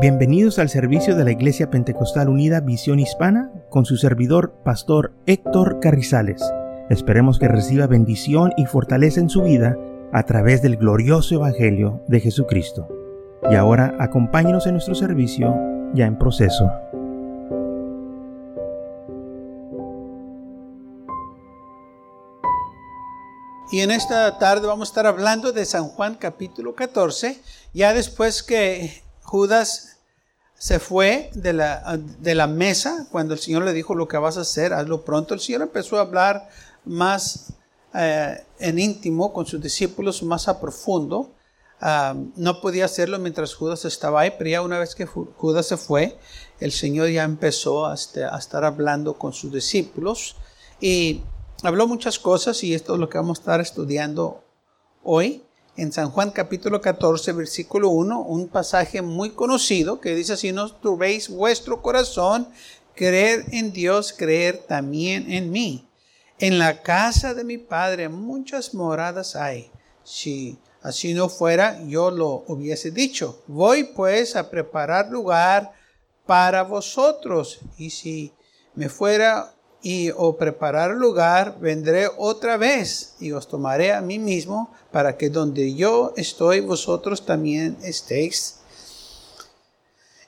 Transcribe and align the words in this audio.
Bienvenidos 0.00 0.60
al 0.60 0.68
servicio 0.68 1.16
de 1.16 1.24
la 1.24 1.32
Iglesia 1.32 1.70
Pentecostal 1.70 2.28
Unida 2.28 2.60
Visión 2.60 3.00
Hispana 3.00 3.50
con 3.68 3.84
su 3.84 3.96
servidor, 3.96 4.54
Pastor 4.64 5.12
Héctor 5.26 5.80
Carrizales. 5.80 6.40
Esperemos 6.88 7.40
que 7.40 7.48
reciba 7.48 7.88
bendición 7.88 8.52
y 8.56 8.66
fortaleza 8.66 9.18
en 9.18 9.28
su 9.28 9.42
vida 9.42 9.76
a 10.12 10.22
través 10.22 10.62
del 10.62 10.76
glorioso 10.76 11.34
Evangelio 11.34 12.00
de 12.06 12.20
Jesucristo. 12.20 12.86
Y 13.50 13.56
ahora 13.56 13.96
acompáñenos 13.98 14.68
en 14.68 14.74
nuestro 14.74 14.94
servicio 14.94 15.52
ya 15.94 16.06
en 16.06 16.16
proceso. 16.16 16.70
Y 23.72 23.80
en 23.80 23.90
esta 23.90 24.38
tarde 24.38 24.68
vamos 24.68 24.90
a 24.90 24.90
estar 24.92 25.06
hablando 25.08 25.50
de 25.50 25.64
San 25.64 25.88
Juan 25.88 26.14
capítulo 26.14 26.76
14, 26.76 27.40
ya 27.74 27.92
después 27.92 28.44
que 28.44 29.02
Judas 29.28 29.87
se 30.58 30.80
fue 30.80 31.30
de 31.34 31.52
la, 31.52 31.98
de 32.18 32.34
la 32.34 32.48
mesa 32.48 33.06
cuando 33.12 33.32
el 33.32 33.40
Señor 33.40 33.62
le 33.62 33.72
dijo 33.72 33.94
lo 33.94 34.08
que 34.08 34.18
vas 34.18 34.36
a 34.36 34.40
hacer, 34.40 34.72
hazlo 34.72 35.04
pronto. 35.04 35.32
El 35.32 35.40
Señor 35.40 35.62
empezó 35.62 35.96
a 35.96 36.00
hablar 36.00 36.48
más 36.84 37.52
eh, 37.94 38.44
en 38.58 38.78
íntimo 38.80 39.32
con 39.32 39.46
sus 39.46 39.62
discípulos, 39.62 40.22
más 40.24 40.48
a 40.48 40.60
profundo. 40.60 41.30
Ah, 41.80 42.16
no 42.34 42.60
podía 42.60 42.86
hacerlo 42.86 43.20
mientras 43.20 43.54
Judas 43.54 43.84
estaba 43.84 44.22
ahí, 44.22 44.32
pero 44.36 44.50
ya 44.50 44.62
una 44.62 44.80
vez 44.80 44.96
que 44.96 45.06
Judas 45.06 45.66
se 45.66 45.76
fue, 45.76 46.18
el 46.58 46.72
Señor 46.72 47.08
ya 47.08 47.22
empezó 47.22 47.86
a, 47.86 47.94
este, 47.94 48.24
a 48.24 48.36
estar 48.36 48.64
hablando 48.64 49.14
con 49.14 49.32
sus 49.32 49.52
discípulos 49.52 50.34
y 50.80 51.22
habló 51.62 51.86
muchas 51.86 52.18
cosas 52.18 52.64
y 52.64 52.74
esto 52.74 52.94
es 52.94 53.00
lo 53.00 53.08
que 53.08 53.18
vamos 53.18 53.38
a 53.38 53.42
estar 53.42 53.60
estudiando 53.60 54.42
hoy 55.04 55.44
en 55.78 55.92
San 55.92 56.10
Juan 56.10 56.32
capítulo 56.32 56.80
14, 56.80 57.32
versículo 57.32 57.90
1, 57.90 58.22
un 58.22 58.48
pasaje 58.48 59.00
muy 59.00 59.30
conocido 59.30 60.00
que 60.00 60.16
dice, 60.16 60.36
si 60.36 60.50
no 60.50 60.68
turbéis 60.72 61.28
vuestro 61.28 61.80
corazón, 61.82 62.48
creer 62.96 63.44
en 63.52 63.72
Dios, 63.72 64.12
creer 64.12 64.58
también 64.66 65.30
en 65.30 65.52
mí. 65.52 65.88
En 66.40 66.58
la 66.58 66.82
casa 66.82 67.32
de 67.32 67.44
mi 67.44 67.58
Padre 67.58 68.08
muchas 68.08 68.74
moradas 68.74 69.36
hay. 69.36 69.70
Si 70.02 70.58
así 70.82 71.14
no 71.14 71.28
fuera, 71.28 71.80
yo 71.86 72.10
lo 72.10 72.44
hubiese 72.48 72.90
dicho. 72.90 73.44
Voy 73.46 73.84
pues 73.84 74.34
a 74.34 74.50
preparar 74.50 75.08
lugar 75.10 75.72
para 76.26 76.64
vosotros. 76.64 77.60
Y 77.76 77.90
si 77.90 78.32
me 78.74 78.88
fuera 78.88 79.54
y 79.82 80.10
o 80.16 80.36
preparar 80.36 80.90
lugar, 80.92 81.58
vendré 81.60 82.08
otra 82.16 82.56
vez 82.56 83.14
y 83.20 83.32
os 83.32 83.46
tomaré 83.48 83.92
a 83.92 84.00
mí 84.00 84.18
mismo 84.18 84.72
para 84.90 85.16
que 85.16 85.30
donde 85.30 85.74
yo 85.74 86.12
estoy, 86.16 86.60
vosotros 86.60 87.24
también 87.24 87.76
estéis. 87.82 88.56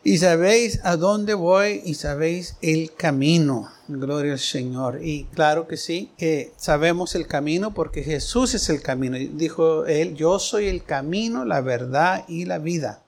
Y 0.03 0.17
sabéis 0.17 0.81
a 0.83 0.97
dónde 0.97 1.35
voy 1.35 1.83
y 1.85 1.95
sabéis 1.95 2.57
el 2.63 2.95
camino. 2.95 3.71
Gloria 3.87 4.33
al 4.33 4.39
Señor. 4.39 5.01
Y 5.03 5.25
claro 5.25 5.69
que 5.69 5.77
sí, 5.77 6.13
que 6.17 6.55
sabemos 6.57 7.15
el 7.15 7.27
camino 7.27 7.75
porque 7.75 8.03
Jesús 8.03 8.55
es 8.55 8.71
el 8.71 8.81
camino. 8.81 9.19
Dijo 9.19 9.85
él, 9.85 10.15
yo 10.15 10.39
soy 10.39 10.69
el 10.69 10.85
camino, 10.85 11.45
la 11.45 11.61
verdad 11.61 12.25
y 12.29 12.47
la 12.47 12.59
vida. 12.59 13.03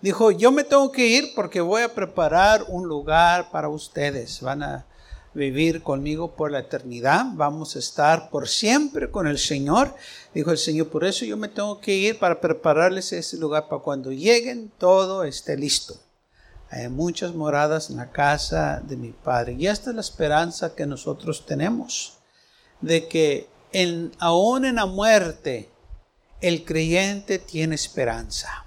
Dijo, 0.00 0.30
yo 0.30 0.52
me 0.52 0.62
tengo 0.62 0.92
que 0.92 1.08
ir 1.08 1.32
porque 1.34 1.60
voy 1.60 1.82
a 1.82 1.94
preparar 1.94 2.64
un 2.68 2.86
lugar 2.86 3.50
para 3.50 3.68
ustedes. 3.68 4.40
Van 4.40 4.62
a 4.62 4.86
vivir 5.32 5.82
conmigo 5.82 6.32
por 6.34 6.50
la 6.50 6.60
eternidad, 6.60 7.24
vamos 7.34 7.76
a 7.76 7.78
estar 7.78 8.30
por 8.30 8.48
siempre 8.48 9.10
con 9.10 9.26
el 9.26 9.38
Señor. 9.38 9.94
Dijo 10.34 10.50
el 10.50 10.58
Señor, 10.58 10.88
por 10.88 11.04
eso 11.04 11.24
yo 11.24 11.36
me 11.36 11.48
tengo 11.48 11.80
que 11.80 11.94
ir 11.94 12.18
para 12.18 12.40
prepararles 12.40 13.12
ese 13.12 13.36
lugar 13.36 13.68
para 13.68 13.82
cuando 13.82 14.10
lleguen 14.12 14.72
todo 14.78 15.24
esté 15.24 15.56
listo. 15.56 15.94
Hay 16.70 16.88
muchas 16.88 17.34
moradas 17.34 17.90
en 17.90 17.96
la 17.96 18.10
casa 18.10 18.80
de 18.80 18.96
mi 18.96 19.10
Padre. 19.10 19.56
Y 19.58 19.66
esta 19.66 19.90
es 19.90 19.96
la 19.96 20.02
esperanza 20.02 20.74
que 20.74 20.86
nosotros 20.86 21.44
tenemos, 21.44 22.18
de 22.80 23.08
que 23.08 23.48
aún 24.18 24.64
en 24.64 24.76
la 24.76 24.86
muerte 24.86 25.68
el 26.40 26.64
creyente 26.64 27.38
tiene 27.38 27.74
esperanza. 27.74 28.66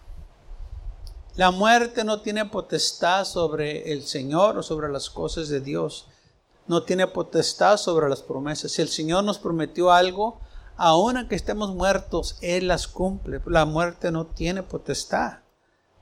La 1.36 1.50
muerte 1.50 2.04
no 2.04 2.22
tiene 2.22 2.46
potestad 2.46 3.26
sobre 3.26 3.92
el 3.92 4.04
Señor 4.04 4.58
o 4.58 4.64
sobre 4.64 4.90
las 4.90 5.10
cosas 5.10 5.50
de 5.50 5.62
Dios 5.62 6.08
no 6.68 6.84
tiene 6.84 7.08
potestad 7.08 7.78
sobre 7.78 8.10
las 8.10 8.22
promesas. 8.22 8.72
Si 8.72 8.82
el 8.82 8.90
Señor 8.90 9.24
nos 9.24 9.40
prometió 9.40 9.92
algo, 9.92 10.40
aun 10.78 11.18
aunque 11.18 11.36
estemos 11.36 11.74
muertos, 11.74 12.38
Él 12.42 12.68
las 12.68 12.88
cumple. 12.88 13.42
La 13.46 13.66
muerte 13.66 14.12
no 14.12 14.26
tiene 14.26 14.64
potestad 14.64 15.40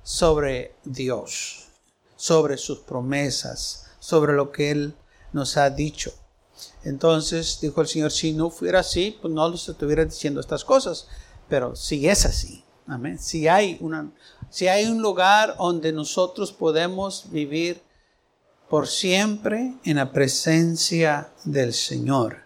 sobre 0.04 0.76
Dios, 0.84 1.68
sobre 2.16 2.58
sus 2.58 2.80
promesas, 2.80 3.88
sobre 4.00 4.34
lo 4.34 4.52
que 4.52 4.72
Él 4.72 4.96
nos 5.34 5.58
ha 5.58 5.70
dicho. 5.70 6.14
Entonces 6.84 7.60
dijo 7.62 7.82
el 7.82 7.88
Señor, 7.88 8.12
si 8.12 8.34
no 8.34 8.50
fuera 8.50 8.80
así, 8.80 9.18
pues 9.22 9.34
no 9.34 9.50
les 9.50 9.68
estuviera 9.68 10.06
diciendo 10.06 10.40
estas 10.40 10.64
cosas. 10.64 11.08
Pero 11.48 11.76
si 11.76 12.08
es 12.08 12.26
así, 12.26 12.64
amén. 12.88 13.20
Si 13.20 13.48
hay, 13.48 13.78
una, 13.82 14.12
si 14.50 14.68
hay 14.68 14.86
un 14.86 15.02
lugar 15.02 15.58
donde 15.58 15.92
nosotros 15.92 16.52
podemos 16.52 17.26
vivir 17.32 17.82
por 18.72 18.88
siempre 18.88 19.74
en 19.84 19.98
la 19.98 20.14
presencia 20.14 21.34
del 21.44 21.74
Señor. 21.74 22.38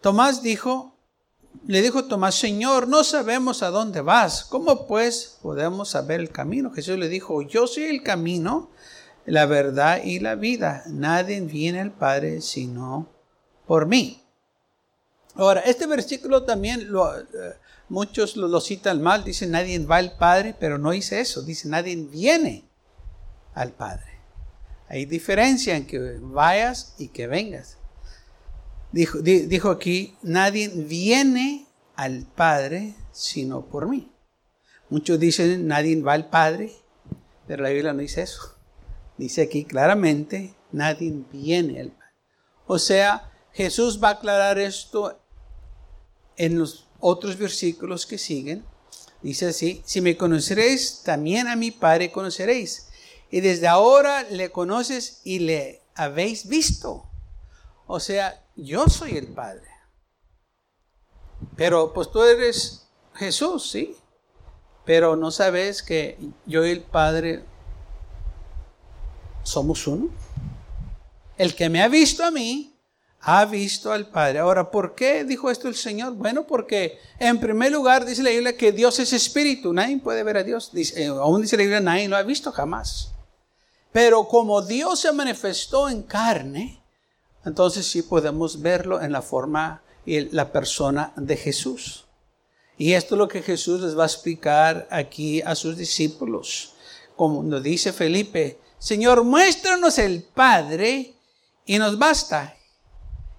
Tomás 0.00 0.42
dijo, 0.42 0.96
le 1.66 1.82
dijo 1.82 2.06
Tomás, 2.06 2.36
Señor, 2.36 2.88
no 2.88 3.04
sabemos 3.04 3.62
a 3.62 3.68
dónde 3.68 4.00
vas. 4.00 4.44
¿Cómo 4.44 4.86
pues 4.86 5.36
podemos 5.42 5.90
saber 5.90 6.20
el 6.20 6.30
camino? 6.30 6.72
Jesús 6.72 6.98
le 6.98 7.10
dijo, 7.10 7.42
yo 7.42 7.66
soy 7.66 7.84
el 7.84 8.02
camino, 8.02 8.70
la 9.26 9.44
verdad 9.44 10.00
y 10.02 10.20
la 10.20 10.36
vida. 10.36 10.84
Nadie 10.86 11.42
viene 11.42 11.82
al 11.82 11.92
Padre 11.92 12.40
sino 12.40 13.06
por 13.66 13.84
mí. 13.84 14.22
Ahora, 15.34 15.60
este 15.60 15.86
versículo 15.86 16.44
también 16.44 16.80
eh, 16.80 17.52
muchos 17.90 18.38
lo, 18.38 18.48
lo, 18.48 18.62
citan 18.62 19.02
mal. 19.02 19.22
Dicen, 19.22 19.50
nadie 19.50 19.78
va 19.80 19.96
al 19.96 20.16
Padre, 20.16 20.56
pero 20.58 20.78
no 20.78 20.92
dice 20.92 21.20
eso. 21.20 21.42
Dice, 21.42 21.68
nadie 21.68 21.94
viene 21.94 22.64
al 23.52 23.72
Padre. 23.72 24.15
Hay 24.88 25.04
diferencia 25.04 25.76
en 25.76 25.86
que 25.86 26.18
vayas 26.20 26.94
y 26.98 27.08
que 27.08 27.26
vengas. 27.26 27.78
Dijo, 28.92 29.18
dijo 29.18 29.70
aquí, 29.70 30.16
nadie 30.22 30.68
viene 30.68 31.66
al 31.96 32.24
Padre 32.24 32.94
sino 33.12 33.66
por 33.66 33.88
mí. 33.88 34.12
Muchos 34.88 35.18
dicen, 35.18 35.66
nadie 35.66 36.00
va 36.00 36.12
al 36.12 36.28
Padre, 36.28 36.72
pero 37.46 37.62
la 37.62 37.70
Biblia 37.70 37.92
no 37.92 38.00
dice 38.00 38.22
eso. 38.22 38.54
Dice 39.18 39.42
aquí 39.42 39.64
claramente, 39.64 40.54
nadie 40.70 41.12
viene 41.32 41.80
al 41.80 41.90
Padre. 41.90 42.12
O 42.66 42.78
sea, 42.78 43.32
Jesús 43.52 44.02
va 44.02 44.08
a 44.08 44.12
aclarar 44.12 44.58
esto 44.58 45.20
en 46.36 46.58
los 46.58 46.88
otros 47.00 47.36
versículos 47.36 48.06
que 48.06 48.18
siguen. 48.18 48.64
Dice 49.22 49.46
así, 49.46 49.82
si 49.84 50.00
me 50.00 50.16
conoceréis, 50.16 51.02
también 51.02 51.48
a 51.48 51.56
mi 51.56 51.70
Padre 51.70 52.12
conoceréis 52.12 52.86
y 53.30 53.40
desde 53.40 53.66
ahora 53.66 54.22
le 54.24 54.50
conoces 54.50 55.20
y 55.24 55.40
le 55.40 55.82
habéis 55.94 56.48
visto. 56.48 57.04
O 57.86 58.00
sea, 58.00 58.44
yo 58.56 58.88
soy 58.88 59.16
el 59.16 59.28
Padre. 59.28 59.68
Pero 61.56 61.92
pues 61.92 62.10
tú 62.10 62.22
eres 62.22 62.86
Jesús, 63.14 63.70
¿sí? 63.70 63.96
Pero 64.84 65.16
no 65.16 65.30
sabes 65.30 65.82
que 65.82 66.18
yo 66.46 66.64
y 66.64 66.70
el 66.70 66.82
Padre 66.82 67.44
somos 69.42 69.86
uno. 69.86 70.08
El 71.36 71.54
que 71.54 71.68
me 71.68 71.82
ha 71.82 71.88
visto 71.88 72.24
a 72.24 72.30
mí, 72.30 72.76
ha 73.20 73.44
visto 73.44 73.92
al 73.92 74.08
Padre. 74.08 74.38
Ahora, 74.38 74.70
¿por 74.70 74.94
qué 74.94 75.24
dijo 75.24 75.50
esto 75.50 75.68
el 75.68 75.74
Señor? 75.74 76.14
Bueno, 76.14 76.46
porque 76.46 76.98
en 77.18 77.40
primer 77.40 77.72
lugar 77.72 78.04
dice 78.06 78.22
la 78.22 78.30
Biblia 78.30 78.56
que 78.56 78.72
Dios 78.72 78.98
es 79.00 79.12
espíritu. 79.12 79.72
Nadie 79.72 79.98
puede 79.98 80.22
ver 80.22 80.36
a 80.36 80.44
Dios. 80.44 80.70
Dice, 80.72 81.02
eh, 81.02 81.06
aún 81.08 81.42
dice 81.42 81.56
la 81.56 81.62
Biblia, 81.62 81.80
nadie 81.80 82.08
lo 82.08 82.16
ha 82.16 82.22
visto 82.22 82.52
jamás. 82.52 83.15
Pero 83.96 84.28
como 84.28 84.60
Dios 84.60 85.00
se 85.00 85.10
manifestó 85.10 85.88
en 85.88 86.02
carne, 86.02 86.82
entonces 87.46 87.86
sí 87.86 88.02
podemos 88.02 88.60
verlo 88.60 89.00
en 89.00 89.10
la 89.10 89.22
forma 89.22 89.82
y 90.04 90.20
la 90.34 90.52
persona 90.52 91.14
de 91.16 91.34
Jesús. 91.34 92.04
Y 92.76 92.92
esto 92.92 93.14
es 93.14 93.18
lo 93.18 93.26
que 93.26 93.40
Jesús 93.40 93.80
les 93.80 93.98
va 93.98 94.02
a 94.02 94.06
explicar 94.06 94.86
aquí 94.90 95.40
a 95.40 95.54
sus 95.54 95.78
discípulos. 95.78 96.74
Como 97.16 97.42
nos 97.42 97.62
dice 97.62 97.90
Felipe, 97.90 98.60
Señor, 98.78 99.24
muéstranos 99.24 99.98
el 99.98 100.24
Padre 100.24 101.14
y 101.64 101.78
nos 101.78 101.98
basta. 101.98 102.54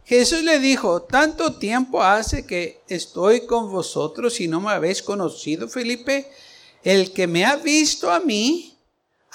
Jesús 0.06 0.42
le 0.42 0.58
dijo, 0.58 1.04
tanto 1.04 1.60
tiempo 1.60 2.02
hace 2.02 2.48
que 2.48 2.82
estoy 2.88 3.46
con 3.46 3.72
vosotros 3.72 4.40
y 4.40 4.48
no 4.48 4.60
me 4.60 4.72
habéis 4.72 5.04
conocido, 5.04 5.68
Felipe. 5.68 6.32
El 6.84 7.14
que 7.14 7.28
me 7.28 7.46
ha 7.46 7.58
visto 7.58 8.12
a 8.12 8.20
mí, 8.20 8.77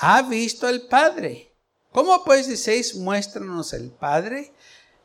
ha 0.03 0.23
visto 0.23 0.67
al 0.67 0.83
Padre. 0.83 1.55
¿Cómo 1.93 2.25
pues 2.25 2.47
decís, 2.49 2.95
muéstranos 2.97 3.73
el 3.73 3.91
Padre? 3.91 4.53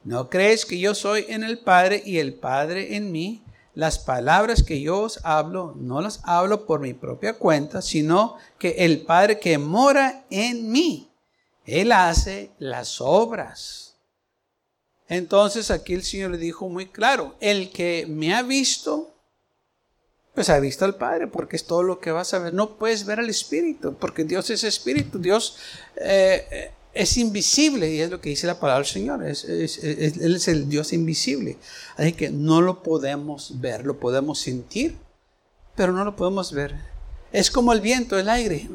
¿No 0.03 0.29
crees 0.29 0.65
que 0.65 0.79
yo 0.79 0.95
soy 0.95 1.25
en 1.29 1.43
el 1.43 1.59
Padre 1.59 2.01
y 2.05 2.17
el 2.17 2.33
Padre 2.33 2.95
en 2.95 3.11
mí? 3.11 3.43
las 3.77 3.99
palabras 3.99 4.63
que 4.63 4.81
yo 4.81 5.01
os 5.01 5.19
hablo, 5.23 5.75
no 5.77 6.01
las 6.01 6.21
hablo 6.23 6.65
por 6.65 6.79
mi 6.79 6.95
propia 6.95 7.33
cuenta, 7.33 7.83
sino 7.83 8.37
que 8.57 8.69
el 8.79 9.01
Padre 9.01 9.37
que 9.37 9.59
mora 9.59 10.25
en 10.31 10.71
mí, 10.71 11.11
Él 11.63 11.91
hace 11.91 12.49
las 12.57 12.99
obras. 13.01 13.99
Entonces 15.07 15.69
aquí 15.69 15.93
el 15.93 16.03
Señor 16.03 16.31
le 16.31 16.39
dijo 16.39 16.67
muy 16.69 16.87
claro, 16.87 17.35
el 17.39 17.69
que 17.69 18.07
me 18.09 18.33
ha 18.33 18.41
visto, 18.41 19.13
pues 20.37 20.51
ha 20.51 20.59
visto 20.59 20.85
al 20.85 20.93
Padre, 20.93 21.25
porque 21.25 21.55
es 21.55 21.65
todo 21.65 21.81
lo 21.81 21.99
que 21.99 22.11
vas 22.11 22.31
a 22.35 22.37
ver. 22.37 22.53
No 22.53 22.77
puedes 22.77 23.07
ver 23.07 23.19
al 23.19 23.27
Espíritu, 23.27 23.95
porque 23.95 24.23
Dios 24.23 24.51
es 24.51 24.63
Espíritu. 24.63 25.17
Dios 25.17 25.57
eh, 25.95 26.69
es 26.93 27.17
invisible 27.17 27.91
y 27.91 28.01
es 28.01 28.11
lo 28.11 28.21
que 28.21 28.29
dice 28.29 28.45
la 28.45 28.59
palabra 28.59 28.83
del 28.83 28.93
Señor. 28.93 29.25
Es, 29.25 29.45
él 29.45 30.35
es 30.35 30.47
el 30.47 30.69
Dios 30.69 30.93
invisible. 30.93 31.57
Así 31.95 32.13
que 32.13 32.29
no 32.29 32.61
lo 32.61 32.83
podemos 32.83 33.59
ver, 33.59 33.83
lo 33.83 33.99
podemos 33.99 34.37
sentir, 34.37 34.95
pero 35.75 35.91
no 35.91 36.05
lo 36.05 36.15
podemos 36.15 36.51
ver. 36.51 36.75
Es 37.31 37.49
como 37.49 37.73
el 37.73 37.81
viento, 37.81 38.19
el 38.19 38.29
aire. 38.29 38.69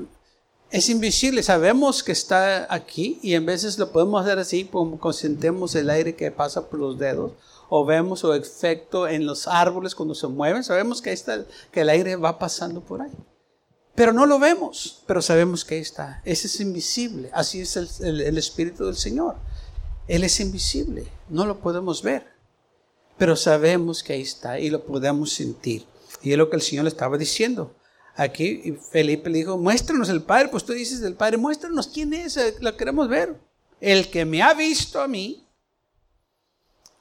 Es 0.73 0.89
invisible, 0.89 1.45
sabemos 1.45 2.03
que 2.03 2.11
está 2.11 2.67
aquí 2.75 3.21
y 3.23 3.35
en 3.35 3.47
veces 3.47 3.79
lo 3.79 3.93
podemos 3.93 4.21
hacer 4.21 4.41
así, 4.41 4.65
como 4.65 4.99
consentemos 4.99 5.77
el 5.77 5.91
aire 5.91 6.17
que 6.17 6.33
pasa 6.33 6.69
por 6.69 6.81
los 6.81 6.99
dedos, 6.99 7.35
o 7.75 7.87
vemos 7.87 8.21
su 8.21 8.31
efecto 8.35 9.09
en 9.09 9.25
los 9.25 9.49
árboles 9.49 9.95
cuando 9.95 10.15
se 10.15 10.27
mueven, 10.27 10.63
sabemos 10.63 11.01
que, 11.01 11.11
está, 11.11 11.47
que 11.71 11.81
el 11.81 11.89
aire 11.89 12.17
va 12.17 12.39
pasando 12.39 12.83
por 12.83 13.01
ahí. 13.01 13.17
Pero 13.95 14.13
no 14.13 14.27
lo 14.27 14.39
vemos, 14.39 15.03
pero 15.07 15.23
sabemos 15.23 15.65
que 15.65 15.79
está. 15.79 16.21
Ese 16.27 16.49
es 16.49 16.61
invisible. 16.61 17.31
Así 17.33 17.63
es 17.63 18.01
el, 18.03 18.37
Espíritu 18.37 18.85
del 18.85 18.97
Señor. 18.97 19.37
Él 20.07 20.23
es 20.23 20.39
invisible, 20.39 21.07
no 21.31 21.47
lo 21.47 21.61
podemos 21.61 22.03
ver, 22.03 22.27
pero 23.17 23.37
sabemos 23.37 24.03
que 24.03 24.13
ahí 24.13 24.21
está 24.21 24.61
y 24.61 24.69
lo 24.69 24.85
podemos 24.85 25.33
sentir. 25.33 25.87
Y 26.21 26.33
es 26.33 26.37
lo 26.37 26.51
que 26.51 26.57
el 26.57 26.63
Señor 26.63 26.85
le 26.85 26.91
estaba 26.91 27.17
diciendo. 27.17 27.75
Aquí 28.17 28.77
Felipe 28.91 29.31
le 29.31 29.39
dijo, 29.39 29.57
muéstranos 29.57 30.11
el 30.11 30.21
Padre, 30.21 30.49
pues 30.49 30.67
tú 30.67 30.75
dices 30.75 31.01
del 31.01 31.15
Padre, 31.15 31.39
muéstranos 31.39 31.89
quién 31.89 32.13
es, 32.13 32.37
eh, 32.37 32.55
lo 32.61 32.77
queremos 32.77 33.09
ver. 33.09 33.41
El 33.81 34.11
que 34.11 34.27
me 34.27 34.43
ha 34.43 34.53
visto 34.53 35.01
a 35.01 35.09
mí, 35.09 35.47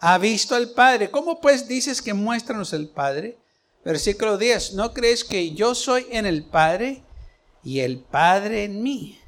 ha 0.02 0.18
visto 0.18 0.56
al 0.56 0.72
Padre. 0.72 1.12
¿Cómo 1.12 1.40
pues 1.40 1.68
dices 1.68 2.02
que 2.02 2.14
muéstranos 2.14 2.74
el 2.74 2.90
Padre? 2.90 3.38
Versículo 3.86 4.38
10, 4.38 4.74
¿no 4.74 4.94
crees 4.94 5.24
que 5.24 5.52
yo 5.52 5.74
soy 5.76 6.08
en 6.10 6.26
el 6.26 6.44
Padre 6.44 7.04
y 7.64 7.80
el 7.80 8.00
Padre 8.00 8.66
en 8.66 8.82
mí? 8.82 9.20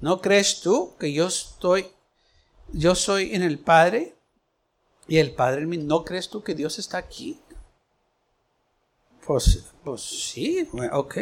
¿No 0.00 0.20
crees 0.20 0.60
tú 0.60 0.96
que 0.98 1.12
yo 1.12 1.28
estoy, 1.28 1.86
yo 2.72 2.94
soy 2.94 3.34
en 3.34 3.42
el 3.42 3.58
Padre 3.58 4.14
y 5.06 5.18
el 5.18 5.32
Padre 5.32 5.62
en 5.62 5.68
mí? 5.68 5.78
¿No 5.78 6.04
crees 6.04 6.28
tú 6.28 6.42
que 6.42 6.54
Dios 6.54 6.78
está 6.78 6.98
aquí? 6.98 7.40
Pues, 9.24 9.64
pues 9.84 10.02
sí, 10.02 10.68
ok. 10.92 11.18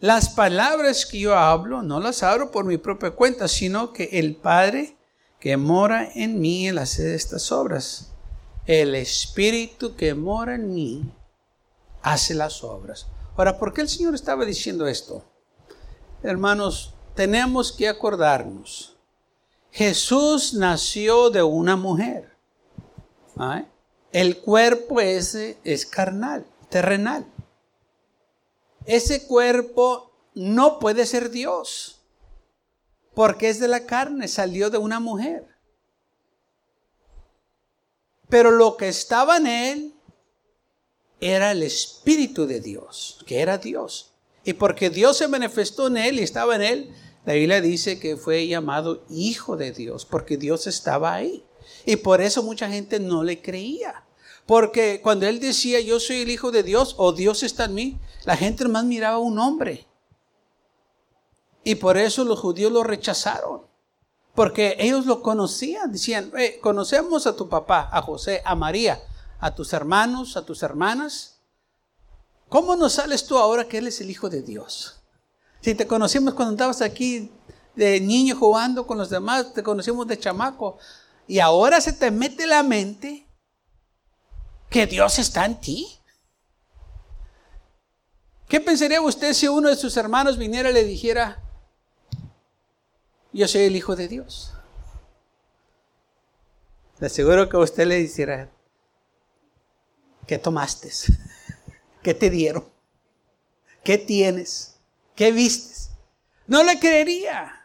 Las 0.00 0.30
palabras 0.30 1.06
que 1.06 1.20
yo 1.20 1.36
hablo 1.36 1.82
no 1.82 2.00
las 2.00 2.24
hablo 2.24 2.50
por 2.50 2.64
mi 2.64 2.76
propia 2.76 3.12
cuenta, 3.12 3.46
sino 3.46 3.92
que 3.92 4.04
el 4.12 4.34
Padre 4.34 4.96
que 5.42 5.56
mora 5.56 6.08
en 6.14 6.40
mí, 6.40 6.68
Él 6.68 6.78
hace 6.78 7.16
estas 7.16 7.50
obras 7.50 8.12
el 8.64 8.94
Espíritu 8.94 9.96
que 9.96 10.14
mora 10.14 10.54
en 10.54 10.72
mí 10.72 11.12
hace 12.00 12.32
las 12.32 12.62
obras. 12.62 13.08
Ahora, 13.36 13.58
¿por 13.58 13.74
qué 13.74 13.80
el 13.80 13.88
Señor 13.88 14.14
estaba 14.14 14.44
diciendo 14.44 14.86
esto? 14.86 15.24
Hermanos, 16.22 16.94
tenemos 17.16 17.72
que 17.72 17.88
acordarnos. 17.88 18.96
Jesús 19.72 20.54
nació 20.54 21.28
de 21.28 21.42
una 21.42 21.74
mujer. 21.74 22.36
El 24.12 24.38
cuerpo 24.38 25.00
ese 25.00 25.58
es 25.64 25.86
carnal, 25.86 26.46
terrenal. 26.68 27.26
Ese 28.86 29.26
cuerpo 29.26 30.12
no 30.36 30.78
puede 30.78 31.04
ser 31.04 31.30
Dios, 31.30 32.00
porque 33.14 33.48
es 33.48 33.60
de 33.60 33.68
la 33.68 33.86
carne, 33.86 34.28
salió 34.28 34.70
de 34.70 34.78
una 34.78 35.00
mujer. 35.00 35.46
Pero 38.28 38.50
lo 38.50 38.76
que 38.76 38.88
estaba 38.88 39.36
en 39.36 39.46
él 39.46 39.94
era 41.20 41.52
el 41.52 41.62
Espíritu 41.62 42.46
de 42.46 42.60
Dios, 42.60 43.22
que 43.26 43.40
era 43.40 43.58
Dios. 43.58 44.12
Y 44.44 44.54
porque 44.54 44.90
Dios 44.90 45.18
se 45.18 45.28
manifestó 45.28 45.86
en 45.86 45.98
él 45.98 46.18
y 46.18 46.22
estaba 46.22 46.56
en 46.56 46.62
él, 46.62 46.94
la 47.24 47.34
Biblia 47.34 47.60
dice 47.60 48.00
que 48.00 48.16
fue 48.16 48.48
llamado 48.48 49.04
Hijo 49.08 49.56
de 49.56 49.70
Dios, 49.70 50.04
porque 50.04 50.36
Dios 50.36 50.66
estaba 50.66 51.14
ahí. 51.14 51.44
Y 51.86 51.96
por 51.96 52.20
eso 52.20 52.42
mucha 52.42 52.68
gente 52.68 52.98
no 52.98 53.22
le 53.22 53.40
creía. 53.40 54.04
Porque 54.46 55.00
cuando 55.00 55.28
él 55.28 55.38
decía, 55.38 55.80
yo 55.80 56.00
soy 56.00 56.22
el 56.22 56.30
Hijo 56.30 56.50
de 56.50 56.62
Dios 56.62 56.94
o 56.98 57.12
Dios 57.12 57.42
está 57.42 57.66
en 57.66 57.74
mí, 57.74 57.98
la 58.24 58.36
gente 58.36 58.66
más 58.66 58.84
miraba 58.84 59.16
a 59.16 59.20
un 59.20 59.38
hombre. 59.38 59.86
Y 61.64 61.76
por 61.76 61.96
eso 61.96 62.24
los 62.24 62.40
judíos 62.40 62.72
lo 62.72 62.82
rechazaron. 62.82 63.62
Porque 64.34 64.76
ellos 64.78 65.06
lo 65.06 65.22
conocían, 65.22 65.92
decían, 65.92 66.32
conocemos 66.62 67.26
a 67.26 67.36
tu 67.36 67.48
papá, 67.48 67.88
a 67.92 68.00
José, 68.00 68.42
a 68.44 68.54
María, 68.54 69.00
a 69.38 69.54
tus 69.54 69.72
hermanos, 69.72 70.36
a 70.36 70.46
tus 70.46 70.62
hermanas. 70.62 71.40
¿Cómo 72.48 72.74
nos 72.76 72.94
sales 72.94 73.26
tú 73.26 73.36
ahora 73.36 73.68
que 73.68 73.78
Él 73.78 73.88
es 73.88 74.00
el 74.00 74.10
Hijo 74.10 74.30
de 74.30 74.42
Dios? 74.42 75.00
Si 75.60 75.74
te 75.74 75.86
conocimos 75.86 76.34
cuando 76.34 76.54
estabas 76.54 76.80
aquí 76.80 77.30
de 77.76 78.00
niño 78.00 78.36
jugando 78.36 78.86
con 78.86 78.98
los 78.98 79.10
demás, 79.10 79.52
te 79.52 79.62
conocimos 79.62 80.06
de 80.06 80.18
chamaco, 80.18 80.78
y 81.26 81.38
ahora 81.38 81.80
se 81.80 81.92
te 81.92 82.10
mete 82.10 82.46
la 82.46 82.62
mente 82.62 83.26
que 84.68 84.86
Dios 84.86 85.18
está 85.18 85.44
en 85.44 85.60
ti. 85.60 85.98
¿Qué 88.48 88.60
pensaría 88.60 89.00
usted 89.00 89.32
si 89.32 89.48
uno 89.48 89.68
de 89.68 89.76
sus 89.76 89.96
hermanos 89.96 90.36
viniera 90.36 90.70
y 90.70 90.74
le 90.74 90.84
dijera, 90.84 91.42
yo 93.32 93.48
soy 93.48 93.62
el 93.62 93.76
Hijo 93.76 93.96
de 93.96 94.08
Dios. 94.08 94.52
Le 96.98 97.06
aseguro 97.06 97.48
que 97.48 97.56
usted 97.56 97.86
le 97.86 97.96
dijera, 97.96 98.50
¿qué 100.26 100.38
tomaste? 100.38 100.90
¿Qué 102.02 102.14
te 102.14 102.30
dieron? 102.30 102.64
¿Qué 103.82 103.98
tienes? 103.98 104.76
¿Qué 105.16 105.32
vistes? 105.32 105.90
No 106.46 106.62
le 106.62 106.78
creería. 106.78 107.58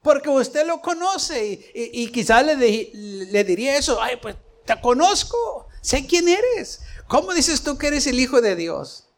Porque 0.00 0.28
usted 0.28 0.66
lo 0.66 0.80
conoce 0.80 1.70
y, 1.74 2.10
quizás 2.10 2.44
le, 2.44 2.56
le 2.56 3.44
diría 3.44 3.76
eso, 3.76 4.02
ay, 4.02 4.16
pues 4.20 4.34
te 4.64 4.80
conozco, 4.80 5.68
sé 5.80 6.06
quién 6.06 6.28
eres. 6.28 6.80
¿Cómo 7.06 7.32
dices 7.32 7.62
tú 7.62 7.78
que 7.78 7.86
eres 7.86 8.06
el 8.08 8.18
Hijo 8.18 8.40
de 8.40 8.56
Dios? 8.56 9.08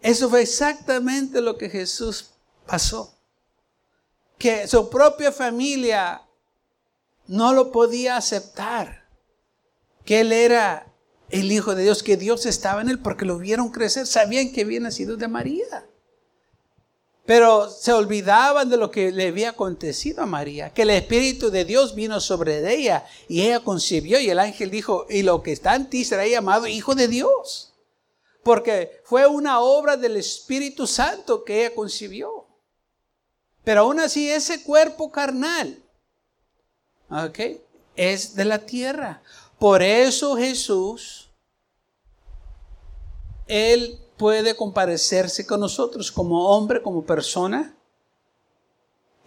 Eso 0.00 0.30
fue 0.30 0.40
exactamente 0.40 1.42
lo 1.42 1.58
que 1.58 1.68
Jesús 1.68 2.30
pasó 2.66 3.19
que 4.40 4.66
su 4.66 4.88
propia 4.88 5.30
familia 5.30 6.22
no 7.26 7.52
lo 7.52 7.70
podía 7.70 8.16
aceptar, 8.16 9.06
que 10.04 10.20
él 10.20 10.32
era 10.32 10.92
el 11.28 11.52
Hijo 11.52 11.74
de 11.74 11.82
Dios, 11.82 12.02
que 12.02 12.16
Dios 12.16 12.46
estaba 12.46 12.80
en 12.80 12.88
él 12.88 12.98
porque 13.00 13.26
lo 13.26 13.36
vieron 13.36 13.68
crecer, 13.68 14.06
sabían 14.06 14.50
que 14.50 14.62
había 14.62 14.80
nacido 14.80 15.18
de 15.18 15.28
María. 15.28 15.86
Pero 17.26 17.68
se 17.68 17.92
olvidaban 17.92 18.70
de 18.70 18.78
lo 18.78 18.90
que 18.90 19.12
le 19.12 19.28
había 19.28 19.50
acontecido 19.50 20.22
a 20.22 20.26
María, 20.26 20.72
que 20.72 20.82
el 20.82 20.90
Espíritu 20.90 21.50
de 21.50 21.66
Dios 21.66 21.94
vino 21.94 22.18
sobre 22.18 22.74
ella 22.74 23.04
y 23.28 23.42
ella 23.42 23.60
concibió 23.60 24.18
y 24.20 24.30
el 24.30 24.38
ángel 24.38 24.70
dijo, 24.70 25.06
y 25.10 25.22
lo 25.22 25.42
que 25.42 25.52
está 25.52 25.76
en 25.76 25.90
ti 25.90 26.02
será 26.02 26.26
llamado 26.26 26.66
Hijo 26.66 26.94
de 26.94 27.08
Dios, 27.08 27.74
porque 28.42 29.02
fue 29.04 29.26
una 29.26 29.60
obra 29.60 29.98
del 29.98 30.16
Espíritu 30.16 30.86
Santo 30.86 31.44
que 31.44 31.60
ella 31.60 31.74
concibió. 31.74 32.39
Pero 33.64 33.82
aún 33.82 34.00
así 34.00 34.30
ese 34.30 34.62
cuerpo 34.62 35.10
carnal, 35.10 35.82
¿ok? 37.10 37.38
Es 37.96 38.34
de 38.34 38.44
la 38.44 38.60
tierra. 38.60 39.22
Por 39.58 39.82
eso 39.82 40.36
Jesús, 40.36 41.30
Él 43.46 43.98
puede 44.16 44.56
comparecerse 44.56 45.46
con 45.46 45.60
nosotros 45.60 46.10
como 46.10 46.48
hombre, 46.50 46.82
como 46.82 47.04
persona. 47.04 47.76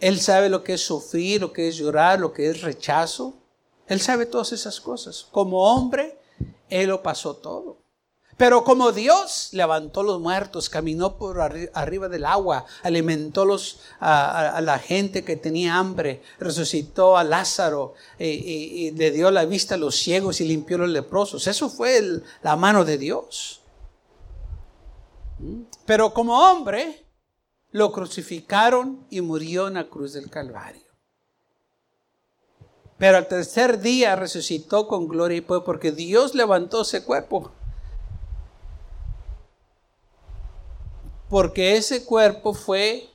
Él 0.00 0.20
sabe 0.20 0.48
lo 0.48 0.64
que 0.64 0.74
es 0.74 0.82
sufrir, 0.82 1.40
lo 1.40 1.52
que 1.52 1.68
es 1.68 1.76
llorar, 1.76 2.18
lo 2.18 2.32
que 2.32 2.50
es 2.50 2.62
rechazo. 2.62 3.34
Él 3.86 4.00
sabe 4.00 4.26
todas 4.26 4.52
esas 4.52 4.80
cosas. 4.80 5.26
Como 5.30 5.62
hombre, 5.62 6.18
Él 6.68 6.88
lo 6.88 7.02
pasó 7.02 7.36
todo. 7.36 7.83
Pero 8.36 8.64
como 8.64 8.90
Dios 8.90 9.50
levantó 9.52 10.02
los 10.02 10.20
muertos, 10.20 10.68
caminó 10.68 11.16
por 11.16 11.40
arriba 11.40 12.08
del 12.08 12.24
agua, 12.24 12.66
alimentó 12.82 13.46
a, 14.00 14.60
la 14.60 14.78
gente 14.78 15.24
que 15.24 15.36
tenía 15.36 15.76
hambre, 15.76 16.22
resucitó 16.40 17.16
a 17.16 17.22
Lázaro 17.22 17.94
y, 18.18 18.90
le 18.92 19.12
dio 19.12 19.30
la 19.30 19.44
vista 19.44 19.76
a 19.76 19.78
los 19.78 19.94
ciegos 19.96 20.40
y 20.40 20.46
limpió 20.46 20.78
los 20.78 20.88
leprosos. 20.88 21.46
Eso 21.46 21.68
fue 21.70 22.22
la 22.42 22.56
mano 22.56 22.84
de 22.84 22.98
Dios. 22.98 23.60
Pero 25.86 26.12
como 26.12 26.38
hombre, 26.38 27.04
lo 27.70 27.92
crucificaron 27.92 29.06
y 29.10 29.20
murió 29.20 29.68
en 29.68 29.74
la 29.74 29.84
cruz 29.84 30.12
del 30.12 30.28
Calvario. 30.28 30.82
Pero 32.98 33.18
al 33.18 33.28
tercer 33.28 33.80
día 33.80 34.16
resucitó 34.16 34.88
con 34.88 35.06
gloria 35.06 35.38
y 35.38 35.40
poder 35.40 35.64
porque 35.64 35.92
Dios 35.92 36.34
levantó 36.34 36.82
ese 36.82 37.04
cuerpo. 37.04 37.52
Porque 41.34 41.76
ese 41.76 42.04
cuerpo 42.04 42.54
fue 42.54 43.08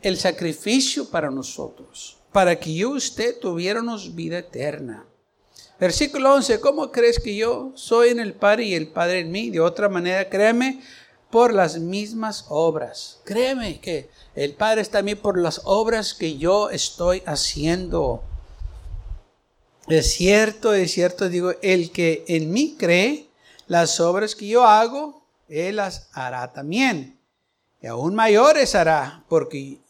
el 0.00 0.16
sacrificio 0.16 1.10
para 1.10 1.30
nosotros, 1.30 2.16
para 2.32 2.58
que 2.58 2.72
yo 2.72 2.94
y 2.94 2.96
usted 2.96 3.38
tuviéramos 3.38 4.14
vida 4.14 4.38
eterna. 4.38 5.04
Versículo 5.78 6.32
11, 6.32 6.60
¿cómo 6.60 6.90
crees 6.90 7.20
que 7.20 7.36
yo 7.36 7.72
soy 7.74 8.08
en 8.08 8.20
el 8.20 8.32
Padre 8.32 8.64
y 8.64 8.74
el 8.74 8.88
Padre 8.88 9.20
en 9.20 9.30
mí? 9.30 9.50
De 9.50 9.60
otra 9.60 9.90
manera, 9.90 10.30
créeme, 10.30 10.80
por 11.28 11.52
las 11.52 11.78
mismas 11.78 12.46
obras. 12.48 13.20
Créeme 13.24 13.78
que 13.78 14.08
el 14.34 14.54
Padre 14.54 14.80
está 14.80 15.00
en 15.00 15.04
mí 15.04 15.14
por 15.14 15.38
las 15.38 15.60
obras 15.64 16.14
que 16.14 16.38
yo 16.38 16.70
estoy 16.70 17.22
haciendo. 17.26 18.22
Es 19.88 20.14
cierto, 20.14 20.72
es 20.72 20.90
cierto, 20.90 21.28
digo, 21.28 21.52
el 21.60 21.90
que 21.90 22.24
en 22.28 22.50
mí 22.50 22.76
cree, 22.78 23.28
las 23.66 24.00
obras 24.00 24.34
que 24.34 24.46
yo 24.46 24.64
hago, 24.64 25.21
Él 25.52 25.76
las 25.76 26.08
hará 26.14 26.52
también. 26.52 27.20
Y 27.82 27.86
aún 27.86 28.14
mayores 28.14 28.74
hará, 28.74 29.24
porque 29.28 29.80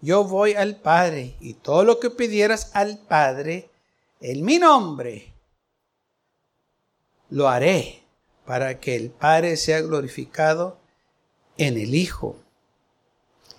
yo 0.00 0.24
voy 0.24 0.54
al 0.54 0.76
Padre 0.76 1.36
y 1.40 1.54
todo 1.54 1.84
lo 1.84 1.98
que 1.98 2.10
pidieras 2.10 2.70
al 2.74 2.98
Padre 2.98 3.70
en 4.20 4.44
mi 4.44 4.58
nombre, 4.58 5.32
lo 7.30 7.48
haré 7.48 8.02
para 8.44 8.78
que 8.78 8.94
el 8.94 9.10
Padre 9.10 9.56
sea 9.56 9.80
glorificado 9.80 10.78
en 11.56 11.76
el 11.76 11.94
Hijo. 11.94 12.36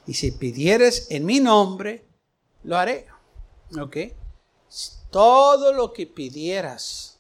Y 0.08 0.14
si 0.14 0.32
pidieres 0.32 1.12
en 1.12 1.26
mi 1.26 1.40
nombre, 1.40 2.06
lo 2.64 2.78
haré. 2.78 3.08
¿Ok? 3.80 3.98
Todo 5.10 5.74
lo 5.74 5.92
que 5.92 6.08
pidieras 6.08 7.20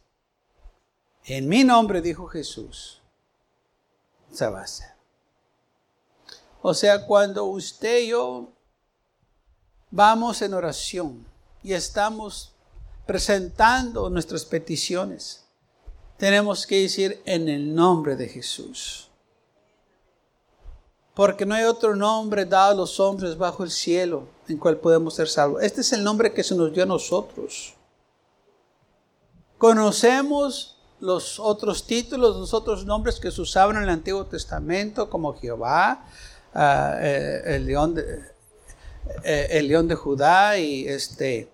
en 1.26 1.50
mi 1.50 1.64
nombre, 1.64 2.02
dijo 2.02 2.28
Jesús, 2.28 3.01
se. 4.32 4.96
O 6.62 6.74
sea, 6.74 7.06
cuando 7.06 7.46
usted 7.46 8.02
y 8.02 8.08
yo 8.10 8.50
vamos 9.90 10.42
en 10.42 10.54
oración 10.54 11.26
y 11.64 11.74
estamos 11.74 12.54
presentando 13.06 14.10
nuestras 14.10 14.46
peticiones, 14.46 15.44
tenemos 16.18 16.68
que 16.68 16.82
decir 16.82 17.22
en 17.26 17.50
el 17.50 17.74
nombre 17.74 18.16
de 18.16 18.28
Jesús. 18.28 19.10
Porque 21.14 21.46
no 21.46 21.56
hay 21.56 21.66
otro 21.66 21.96
nombre 21.96 22.46
dado 22.46 22.72
a 22.72 22.76
los 22.76 23.00
hombres 23.00 23.38
bajo 23.38 23.64
el 23.64 23.72
cielo 23.72 24.28
en 24.48 24.58
cual 24.58 24.78
podemos 24.78 25.16
ser 25.16 25.28
salvos. 25.28 25.62
Este 25.62 25.82
es 25.82 25.92
el 25.94 26.04
nombre 26.04 26.34
que 26.34 26.44
se 26.44 26.56
nos 26.56 26.72
dio 26.72 26.84
a 26.84 26.86
nosotros. 26.86 27.74
Conocemos 29.58 30.81
los 31.02 31.40
otros 31.40 31.86
títulos, 31.86 32.38
los 32.38 32.54
otros 32.54 32.86
nombres 32.86 33.20
que 33.20 33.32
se 33.32 33.42
usaban 33.42 33.76
en 33.78 33.84
el 33.84 33.90
Antiguo 33.90 34.26
Testamento, 34.26 35.10
como 35.10 35.34
Jehová, 35.34 36.06
ah, 36.54 36.98
eh, 37.02 37.42
el 37.46 37.66
león 37.66 37.96
de, 37.96 38.04
eh, 39.24 39.48
el 39.52 39.68
león 39.68 39.88
de 39.88 39.96
Judá 39.96 40.58
y 40.58 40.88
este, 40.88 41.52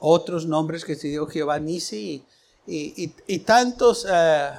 otros 0.00 0.44
nombres 0.44 0.84
que 0.84 0.96
se 0.96 1.08
dio 1.08 1.26
Jehová 1.26 1.58
Nisi 1.60 2.24
y, 2.66 3.38
tantos 3.38 4.06
eh, 4.10 4.50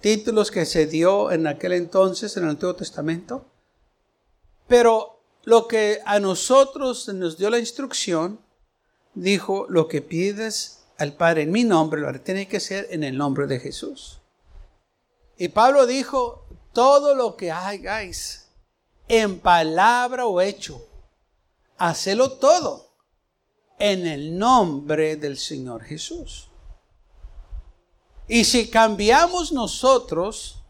títulos 0.00 0.50
que 0.50 0.66
se 0.66 0.86
dio 0.86 1.30
en 1.30 1.46
aquel 1.46 1.72
entonces 1.72 2.36
en 2.36 2.44
el 2.44 2.50
Antiguo 2.50 2.74
Testamento. 2.74 3.44
Pero 4.66 5.20
lo 5.44 5.68
que 5.68 6.00
a 6.04 6.18
nosotros 6.18 7.06
nos 7.08 7.36
dio 7.36 7.50
la 7.50 7.58
instrucción, 7.58 8.40
dijo, 9.14 9.66
lo 9.68 9.88
que 9.88 10.00
pides 10.00 10.81
al 11.02 11.14
Padre 11.14 11.42
en 11.42 11.50
mi 11.50 11.64
nombre, 11.64 12.00
lo 12.00 12.20
tiene 12.20 12.46
que 12.46 12.60
ser 12.60 12.86
en 12.90 13.02
el 13.02 13.16
nombre 13.16 13.48
de 13.48 13.58
Jesús. 13.58 14.20
Y 15.36 15.48
Pablo 15.48 15.86
dijo, 15.86 16.46
todo 16.72 17.16
lo 17.16 17.36
que 17.36 17.50
hagáis 17.50 18.48
en 19.08 19.40
palabra 19.40 20.26
o 20.26 20.40
hecho, 20.40 20.80
hacelo 21.76 22.32
todo 22.38 22.92
en 23.80 24.06
el 24.06 24.38
nombre 24.38 25.16
del 25.16 25.36
Señor 25.38 25.82
Jesús. 25.82 26.48
Y 28.28 28.44
si 28.44 28.70
cambiamos 28.70 29.52
nosotros 29.52 30.62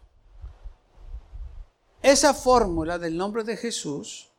esa 2.01 2.33
fórmula 2.33 2.99
del 2.99 3.17
nombre 3.19 3.45
de 3.45 3.59
Jesús 3.59 4.31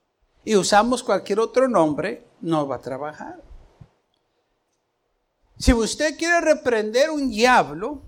y 0.44 0.56
usamos 0.56 1.04
cualquier 1.04 1.40
otro 1.40 1.70
nombre, 1.70 2.28
no 2.42 2.68
va 2.68 2.78
a 2.78 2.82
trabajar. 2.82 3.53
Si 5.64 5.72
usted 5.72 6.18
quiere 6.18 6.42
reprender 6.42 7.10
un 7.10 7.30
diablo 7.30 8.02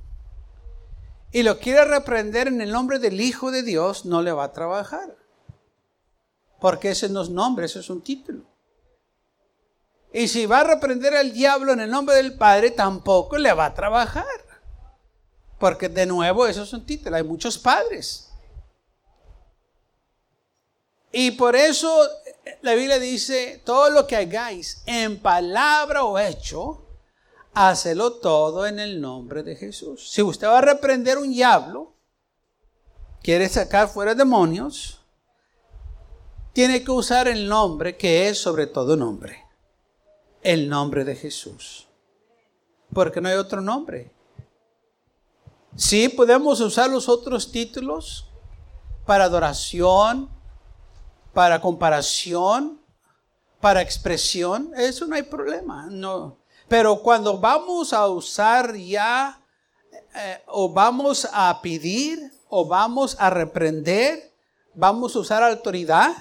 y 1.32 1.42
lo 1.42 1.58
quiere 1.58 1.86
reprender 1.86 2.50
en 2.50 2.60
el 2.60 2.70
nombre 2.70 3.00
del 3.00 3.22
Hijo 3.22 3.50
de 3.50 3.64
Dios, 3.64 4.04
no 4.04 4.22
le 4.22 4.34
va 4.34 4.44
a 4.44 4.52
trabajar. 4.52 5.16
Porque 6.60 6.90
ese 6.92 7.08
no 7.08 7.22
es 7.22 7.30
nombre, 7.30 7.68
ese 7.68 7.80
es 7.80 7.90
un 7.90 8.02
título. 8.02 8.44
Y 10.12 10.28
si 10.28 10.46
va 10.48 10.60
a 10.60 10.64
reprender 10.66 11.16
al 11.16 11.32
diablo 11.32 11.72
en 11.72 11.80
el 11.80 11.90
nombre 11.90 12.18
del 12.18 12.38
Padre, 12.38 12.72
tampoco 12.72 13.38
le 13.38 13.54
va 13.54 13.68
a 13.68 13.74
trabajar. 13.74 14.26
Porque 15.58 15.88
de 15.88 16.06
nuevo, 16.06 16.48
eso 16.48 16.64
es 16.64 16.74
un 16.74 16.86
título. 16.86 17.16
Hay 17.16 17.24
muchos 17.24 17.58
padres. 17.58 18.34
Y 21.10 21.32
por 21.32 21.56
eso 21.56 22.06
la 22.62 22.74
Biblia 22.74 23.00
dice, 23.00 23.62
todo 23.64 23.92
lo 23.92 24.06
que 24.08 24.18
hagáis 24.18 24.84
en 24.86 25.22
palabra 25.22 26.04
o 26.04 26.20
hecho, 26.20 26.85
hacelo 27.56 28.14
todo 28.14 28.68
en 28.68 28.80
el 28.80 29.02
nombre 29.02 29.42
de 29.42 29.56
Jesús. 29.56 30.10
Si 30.12 30.22
usted 30.22 30.48
va 30.48 30.60
a 30.60 30.62
reprender 30.62 31.18
un 31.18 31.32
diablo, 31.32 31.94
quiere 33.24 33.50
sacar 33.50 33.88
fuera 33.88 34.14
demonios, 34.14 35.00
tiene 36.54 36.84
que 36.84 36.92
usar 36.92 37.28
el 37.28 37.48
nombre 37.48 37.98
que 37.98 38.30
es 38.30 38.38
sobre 38.38 38.68
todo 38.68 38.96
nombre 38.96 39.46
el 40.46 40.70
nombre 40.70 41.04
de 41.04 41.16
Jesús. 41.16 41.88
Porque 42.94 43.20
no 43.20 43.28
hay 43.28 43.36
otro 43.36 43.62
nombre. 43.62 44.12
Sí, 45.76 46.08
podemos 46.08 46.62
usar 46.62 46.90
los 46.90 47.10
otros 47.10 47.52
títulos 47.52 48.30
para 49.06 49.26
adoración, 49.26 50.30
para 51.34 51.60
comparación, 51.60 52.80
para 53.60 53.82
expresión. 53.82 54.72
Eso 54.78 55.08
no 55.08 55.16
hay 55.16 55.24
problema. 55.24 55.88
No. 55.90 56.38
Pero 56.68 57.02
cuando 57.02 57.38
vamos 57.38 57.94
a 57.94 58.08
usar 58.08 58.76
ya, 58.76 59.40
eh, 60.16 60.42
o 60.48 60.72
vamos 60.72 61.28
a 61.32 61.62
pedir, 61.62 62.32
o 62.50 62.66
vamos 62.66 63.16
a 63.20 63.30
reprender, 63.30 64.34
vamos 64.74 65.16
a 65.16 65.20
usar 65.20 65.44
autoridad, 65.44 66.12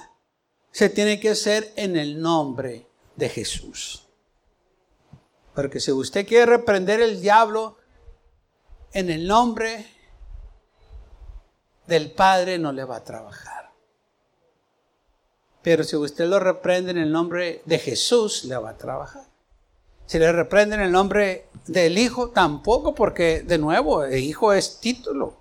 se 0.71 0.89
tiene 0.89 1.19
que 1.19 1.29
hacer 1.29 1.71
en 1.75 1.95
el 1.95 2.21
nombre 2.21 2.87
de 3.15 3.29
Jesús. 3.29 4.03
Porque 5.53 5.79
si 5.79 5.91
usted 5.91 6.27
quiere 6.27 6.45
reprender 6.45 6.99
el 6.99 7.21
diablo 7.21 7.77
en 8.91 9.09
el 9.09 9.25
nombre 9.25 9.87
del 11.87 12.11
Padre, 12.11 12.59
no 12.59 12.71
le 12.71 12.83
va 12.83 12.97
a 12.97 13.03
trabajar. 13.03 13.71
Pero 15.61 15.83
si 15.83 15.95
usted 15.95 16.27
lo 16.27 16.39
reprende 16.39 16.91
en 16.91 16.97
el 16.97 17.11
nombre 17.11 17.61
de 17.65 17.79
Jesús, 17.79 18.43
le 18.43 18.57
va 18.57 18.71
a 18.71 18.77
trabajar. 18.77 19.34
Si 20.05 20.19
le 20.19 20.31
reprende 20.31 20.75
en 20.75 20.81
el 20.81 20.91
nombre 20.91 21.47
del 21.67 21.97
Hijo, 21.97 22.29
tampoco, 22.29 22.93
porque 22.93 23.41
de 23.41 23.57
nuevo, 23.57 24.03
el 24.03 24.19
Hijo 24.19 24.53
es 24.53 24.79
título. 24.79 25.37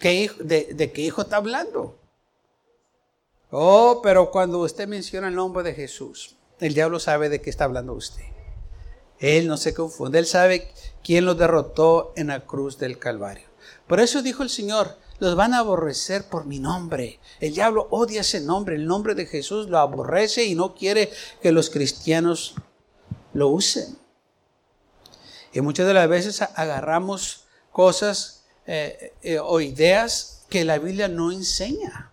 de, 0.00 0.68
¿De 0.74 0.92
qué 0.92 1.02
Hijo 1.02 1.22
está 1.22 1.36
hablando? 1.36 1.98
Oh, 3.50 4.00
pero 4.02 4.30
cuando 4.30 4.58
usted 4.60 4.88
menciona 4.88 5.28
el 5.28 5.34
nombre 5.34 5.62
de 5.62 5.74
Jesús, 5.74 6.36
el 6.60 6.74
diablo 6.74 6.98
sabe 6.98 7.28
de 7.28 7.40
qué 7.40 7.50
está 7.50 7.64
hablando 7.64 7.92
usted. 7.92 8.24
Él 9.20 9.46
no 9.46 9.56
se 9.56 9.74
confunde, 9.74 10.18
Él 10.18 10.26
sabe 10.26 10.72
quién 11.02 11.24
lo 11.24 11.34
derrotó 11.34 12.12
en 12.16 12.28
la 12.28 12.46
cruz 12.46 12.78
del 12.78 12.98
Calvario. 12.98 13.46
Por 13.86 14.00
eso 14.00 14.22
dijo 14.22 14.42
el 14.42 14.50
Señor, 14.50 14.98
los 15.18 15.36
van 15.36 15.54
a 15.54 15.58
aborrecer 15.58 16.24
por 16.24 16.46
mi 16.46 16.58
nombre. 16.58 17.20
El 17.40 17.54
diablo 17.54 17.86
odia 17.90 18.22
ese 18.22 18.40
nombre, 18.40 18.74
el 18.74 18.86
nombre 18.86 19.14
de 19.14 19.26
Jesús 19.26 19.68
lo 19.68 19.78
aborrece 19.78 20.44
y 20.44 20.54
no 20.54 20.74
quiere 20.74 21.10
que 21.40 21.52
los 21.52 21.70
cristianos 21.70 22.56
lo 23.34 23.48
usen. 23.48 23.98
Y 25.52 25.60
muchas 25.60 25.86
de 25.86 25.94
las 25.94 26.08
veces 26.08 26.40
agarramos 26.42 27.44
cosas 27.70 28.44
eh, 28.66 29.12
eh, 29.22 29.38
o 29.38 29.60
ideas 29.60 30.44
que 30.48 30.64
la 30.64 30.78
Biblia 30.78 31.08
no 31.08 31.30
enseña. 31.30 32.12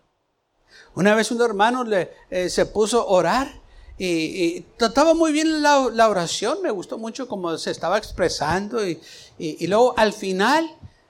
Una 0.94 1.16
vez 1.16 1.32
un 1.32 1.42
hermano 1.42 1.84
le, 1.84 2.12
eh, 2.30 2.50
se 2.50 2.66
puso 2.66 3.02
a 3.02 3.06
orar 3.06 3.62
y, 3.98 4.62
trataba 4.78 5.14
muy 5.14 5.32
bien 5.32 5.62
la, 5.62 6.10
oración, 6.10 6.62
me 6.64 6.72
gustó 6.72 6.98
mucho 6.98 7.28
cómo 7.28 7.56
se 7.60 7.70
estaba 7.70 8.00
expresando 8.00 8.88
y, 8.88 9.00
y, 9.38 9.68
luego 9.68 9.94
al 9.96 10.12
final 10.12 10.68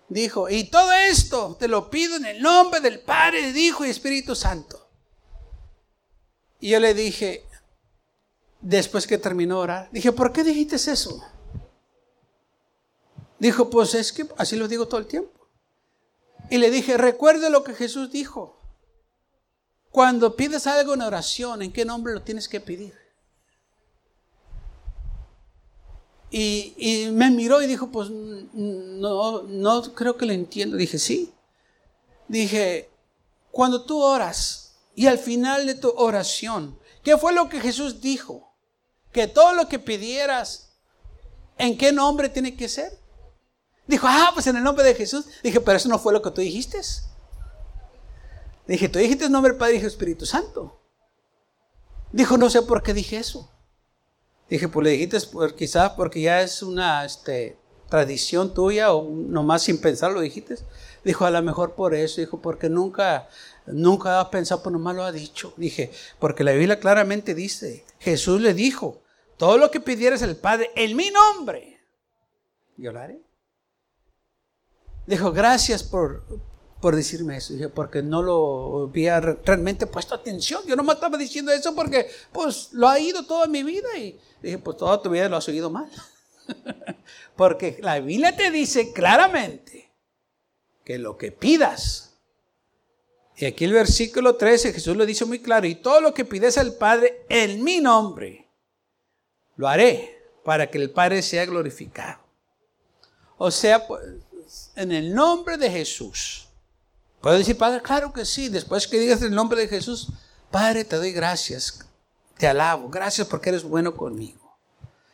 dijo, 0.10 0.50
y 0.50 0.66
todo 0.66 0.92
esto 0.92 1.56
te 1.58 1.70
lo 1.70 1.90
pido 1.90 2.18
en 2.18 2.26
el 2.26 2.42
nombre 2.42 2.82
del 2.82 3.00
Padre, 3.00 3.44
del 3.48 3.58
Hijo 3.58 3.86
y 3.86 3.90
Espíritu 3.90 4.36
Santo. 4.36 4.90
Y 6.60 6.70
yo 6.70 6.82
le 6.82 6.94
dije, 6.94 7.46
después 8.62 9.08
que 9.08 9.18
terminó 9.18 9.56
de 9.56 9.62
orar. 9.62 9.90
Dije, 9.92 10.12
¿por 10.12 10.32
qué 10.32 10.44
dijiste 10.44 10.76
eso? 10.76 11.22
Dijo, 13.40 13.70
pues 13.70 13.96
es 13.96 14.14
que 14.14 14.28
así 14.38 14.56
lo 14.56 14.68
digo 14.68 14.88
todo 14.88 15.00
el 15.00 15.08
tiempo. 15.08 15.32
Y 16.50 16.58
le 16.58 16.70
dije, 16.70 16.98
recuerde 16.98 17.50
lo 17.50 17.64
que 17.64 17.74
Jesús 17.74 18.12
dijo. 18.12 18.60
Cuando 19.90 20.36
pides 20.36 20.68
algo 20.68 20.94
en 20.94 21.02
oración, 21.02 21.62
¿en 21.62 21.74
qué 21.74 21.84
nombre 21.84 22.14
lo 22.14 22.22
tienes 22.22 22.48
que 22.48 22.60
pedir? 22.60 22.94
Y, 26.30 27.10
me 27.12 27.30
miró 27.30 27.62
y 27.62 27.68
dijo, 27.68 27.92
pues 27.92 28.10
no, 28.10 29.42
no 29.42 29.82
creo 29.94 30.16
que 30.16 30.26
lo 30.26 30.34
entiendo. 30.34 30.78
Dije, 30.78 30.98
sí. 30.98 31.34
Dije, 32.28 32.90
cuando 33.52 33.84
tú 33.84 34.02
oras 34.02 34.76
y 34.96 35.08
al 35.08 35.18
final 35.18 35.66
de 35.66 35.76
tu 35.76 35.90
oración, 35.90 36.80
¿qué 37.04 37.18
fue 37.18 37.34
lo 37.34 37.50
que 37.50 37.60
Jesús 37.60 38.00
dijo? 38.02 38.51
Que 39.12 39.28
todo 39.28 39.54
lo 39.54 39.68
que 39.68 39.80
pidieras, 39.80 40.74
¿en 41.58 41.78
qué 41.78 41.92
nombre 41.92 42.30
tiene 42.30 42.56
que 42.56 42.70
ser? 42.70 42.98
Dijo, 43.88 44.08
ah, 44.10 44.32
pues 44.34 44.48
en 44.48 44.56
el 44.56 44.64
nombre 44.64 44.86
de 44.86 44.96
Jesús. 44.96 45.26
Dije, 45.44 45.60
pero 45.60 45.78
eso 45.78 45.90
no 45.90 46.00
fue 46.00 46.14
lo 46.14 46.22
que 46.22 46.32
tú 46.32 46.42
dijiste. 46.42 46.80
Dije, 48.68 48.88
tú 48.88 49.00
dijiste 49.00 49.30
nombre 49.30 49.52
del 49.52 49.60
Padre 49.60 49.76
y 49.76 49.86
Espíritu 49.86 50.26
Santo. 50.26 50.80
Dijo, 52.12 52.38
no 52.38 52.50
sé 52.50 52.62
por 52.62 52.84
qué 52.84 52.94
dije 52.94 53.18
eso. 53.18 53.50
Dije, 54.50 54.68
pues 54.68 54.84
le 54.84 54.92
dijiste 54.92 55.20
por, 55.32 55.56
quizás 55.56 55.92
porque 55.92 56.22
ya 56.22 56.42
es 56.42 56.62
una 56.62 57.06
este, 57.06 57.58
tradición 57.90 58.54
tuya 58.54 58.94
o 58.94 59.10
nomás 59.10 59.64
sin 59.64 59.80
pensar 59.80 60.12
lo 60.12 60.22
dijiste. 60.22 60.56
Dijo, 61.04 61.26
a 61.26 61.32
lo 61.32 61.42
mejor 61.42 61.74
por 61.74 61.96
eso. 61.96 62.22
Dijo, 62.22 62.42
porque 62.42 62.70
nunca, 62.70 63.28
nunca 63.66 64.20
ha 64.20 64.30
pensado, 64.30 64.62
pues 64.62 64.74
nomás 64.74 64.96
lo 64.96 65.04
ha 65.04 65.12
dicho. 65.12 65.54
Dije, 65.58 65.92
porque 66.20 66.44
la 66.44 66.52
Biblia 66.52 66.80
claramente 66.80 67.34
dice, 67.34 67.86
Jesús 68.00 68.42
le 68.42 68.54
dijo, 68.54 69.02
todo 69.38 69.58
lo 69.58 69.72
que 69.72 69.80
pidieras 69.80 70.22
al 70.22 70.36
Padre 70.36 70.72
en 70.76 70.96
mi 70.96 71.10
nombre, 71.10 71.80
yo 72.78 72.92
lo 72.92 73.00
haré. 73.00 73.22
Dijo, 75.08 75.32
gracias 75.32 75.82
por, 75.82 76.24
por 76.80 76.96
decirme 76.96 77.38
eso. 77.38 77.54
Dije, 77.54 77.70
porque 77.70 78.04
no 78.04 78.22
lo 78.22 78.84
había 78.90 79.20
realmente 79.20 79.88
puesto 79.88 80.14
atención. 80.14 80.62
Yo 80.68 80.76
no 80.76 80.84
me 80.84 80.94
estaba 80.94 81.18
diciendo 81.18 81.52
eso 81.52 81.74
porque, 81.74 82.08
pues, 82.32 82.70
lo 82.74 82.88
ha 82.88 83.00
ido 83.00 83.26
toda 83.26 83.48
mi 83.48 83.64
vida. 83.64 83.90
Y 83.98 84.20
dije, 84.42 84.60
pues, 84.60 84.78
toda 84.78 85.02
tu 85.02 85.10
vida 85.10 85.28
lo 85.28 85.38
has 85.38 85.48
oído 85.48 85.72
mal. 85.72 85.90
porque 87.36 87.80
la 87.82 88.00
Biblia 88.00 88.36
te 88.36 88.52
dice 88.52 88.94
claramente 88.94 89.91
lo 90.98 91.18
que 91.18 91.32
pidas. 91.32 92.14
Y 93.36 93.46
aquí 93.46 93.66
el 93.66 93.74
versículo 93.74 94.36
13, 94.36 94.74
Jesús 94.74 94.96
lo 94.96 95.06
dice 95.06 95.26
muy 95.26 95.40
claro. 95.40 95.68
Y 95.68 95.76
todo 95.76 96.02
lo 96.02 96.14
que 96.14 96.26
pides 96.26 96.58
al 96.58 96.74
Padre 96.74 97.26
en 97.30 97.64
mi 97.64 97.80
nombre, 97.80 98.48
lo 99.56 99.68
haré 99.68 100.22
para 100.44 100.70
que 100.70 100.78
el 100.78 100.92
Padre 100.92 101.22
sea 101.22 101.46
glorificado. 101.46 102.20
O 103.38 103.50
sea, 103.50 103.88
pues 103.88 104.02
en 104.76 104.92
el 104.92 105.14
nombre 105.14 105.58
de 105.58 105.70
Jesús. 105.70 106.48
¿Puedo 107.22 107.38
decir, 107.38 107.58
Padre? 107.58 107.82
Claro 107.82 108.12
que 108.12 108.26
sí. 108.26 108.50
Después 108.50 108.88
que 108.88 109.00
digas 109.00 109.22
el 109.22 109.34
nombre 109.34 109.62
de 109.62 109.68
Jesús, 109.68 110.10
Padre, 110.50 110.86
te 110.86 110.96
doy 110.96 111.12
gracias. 111.12 111.86
Te 112.38 112.48
alabo. 112.48 112.90
Gracias 112.90 113.28
porque 113.28 113.50
eres 113.50 113.64
bueno 113.64 113.96
conmigo. 113.96 114.58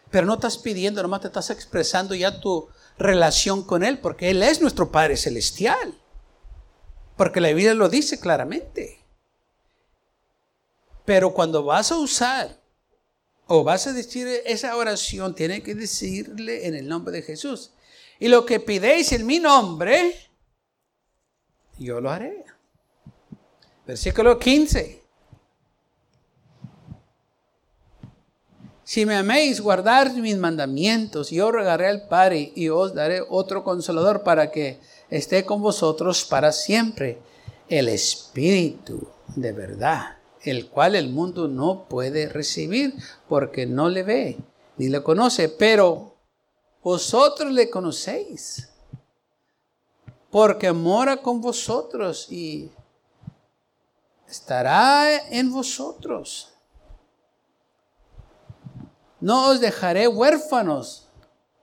Pero 0.09 0.25
no 0.25 0.35
estás 0.35 0.57
pidiendo, 0.57 1.01
nomás 1.01 1.21
te 1.21 1.27
estás 1.27 1.49
expresando 1.49 2.15
ya 2.15 2.39
tu 2.39 2.69
relación 2.97 3.63
con 3.63 3.83
Él, 3.83 3.99
porque 3.99 4.29
Él 4.29 4.43
es 4.43 4.61
nuestro 4.61 4.91
Padre 4.91 5.17
celestial. 5.17 5.97
Porque 7.15 7.41
la 7.41 7.49
Biblia 7.49 7.73
lo 7.73 7.89
dice 7.89 8.19
claramente. 8.19 8.99
Pero 11.05 11.33
cuando 11.33 11.63
vas 11.63 11.91
a 11.91 11.97
usar 11.97 12.59
o 13.47 13.63
vas 13.63 13.87
a 13.87 13.93
decir 13.93 14.27
esa 14.45 14.75
oración, 14.75 15.33
tiene 15.33 15.63
que 15.63 15.73
decirle 15.73 16.67
en 16.67 16.75
el 16.75 16.87
nombre 16.87 17.13
de 17.13 17.21
Jesús. 17.23 17.71
Y 18.19 18.27
lo 18.27 18.45
que 18.45 18.59
pidéis 18.59 19.11
en 19.13 19.25
mi 19.25 19.39
nombre, 19.39 20.13
yo 21.79 22.01
lo 22.01 22.11
haré. 22.11 22.45
Versículo 23.85 24.37
15. 24.37 25.06
Si 28.87 29.05
me 29.05 29.17
améis, 29.17 29.59
guardar 29.59 30.13
mis 30.13 30.37
mandamientos, 30.37 31.29
yo 31.29 31.51
regaré 31.51 31.89
al 31.89 32.07
Padre 32.07 32.53
y 32.55 32.69
os 32.69 32.93
daré 32.93 33.21
otro 33.27 33.61
consolador 33.61 34.23
para 34.23 34.49
que 34.49 34.79
esté 35.09 35.43
con 35.43 35.61
vosotros 35.61 36.23
para 36.23 36.53
siempre, 36.53 37.19
el 37.67 37.89
Espíritu 37.89 39.05
de 39.35 39.51
verdad, 39.51 40.15
el 40.41 40.69
cual 40.69 40.95
el 40.95 41.09
mundo 41.09 41.49
no 41.49 41.89
puede 41.89 42.29
recibir 42.29 42.93
porque 43.27 43.65
no 43.65 43.89
le 43.89 44.03
ve 44.03 44.37
ni 44.77 44.87
le 44.87 45.03
conoce, 45.03 45.49
pero 45.49 46.15
vosotros 46.81 47.51
le 47.51 47.69
conocéis, 47.69 48.69
porque 50.31 50.71
mora 50.71 51.17
con 51.17 51.41
vosotros 51.41 52.31
y 52.31 52.71
estará 54.29 55.27
en 55.29 55.51
vosotros. 55.51 56.53
No 59.19 59.49
os 59.49 59.59
dejaré 59.59 60.07
huérfanos, 60.07 61.07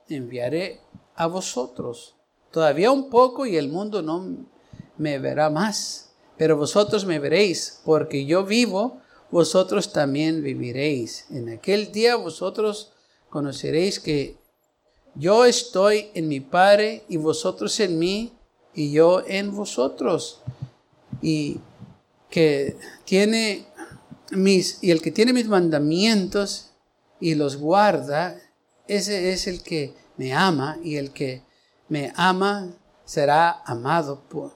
enviaré 0.08 0.80
a 1.14 1.26
vosotros. 1.26 2.16
Todavía 2.50 2.90
un 2.90 3.10
poco 3.10 3.46
y 3.46 3.56
el 3.56 3.68
mundo 3.68 4.02
no 4.02 4.46
me 4.96 5.18
verá 5.18 5.50
más, 5.50 6.10
pero 6.36 6.56
vosotros 6.56 7.04
me 7.04 7.18
veréis, 7.18 7.80
porque 7.84 8.26
yo 8.26 8.44
vivo, 8.44 9.00
vosotros 9.30 9.92
también 9.92 10.42
viviréis. 10.42 11.26
En 11.30 11.48
aquel 11.48 11.92
día 11.92 12.16
vosotros 12.16 12.92
conoceréis 13.30 14.00
que 14.00 14.36
yo 15.14 15.44
estoy 15.44 16.10
en 16.14 16.28
mi 16.28 16.40
Padre 16.40 17.04
y 17.08 17.16
vosotros 17.16 17.78
en 17.80 17.98
mí 17.98 18.32
y 18.74 18.92
yo 18.92 19.22
en 19.26 19.54
vosotros. 19.54 20.40
Y 21.22 21.60
que 22.30 22.76
tiene 23.04 23.66
mis 24.32 24.82
y 24.82 24.90
el 24.90 25.00
que 25.00 25.12
tiene 25.12 25.32
mis 25.32 25.46
mandamientos 25.46 26.73
y 27.20 27.34
los 27.34 27.56
guarda, 27.56 28.36
ese 28.86 29.32
es 29.32 29.46
el 29.46 29.62
que 29.62 29.94
me 30.16 30.32
ama 30.32 30.78
y 30.82 30.96
el 30.96 31.12
que 31.12 31.42
me 31.88 32.12
ama 32.16 32.70
será 33.04 33.62
amado 33.64 34.22
por, 34.28 34.52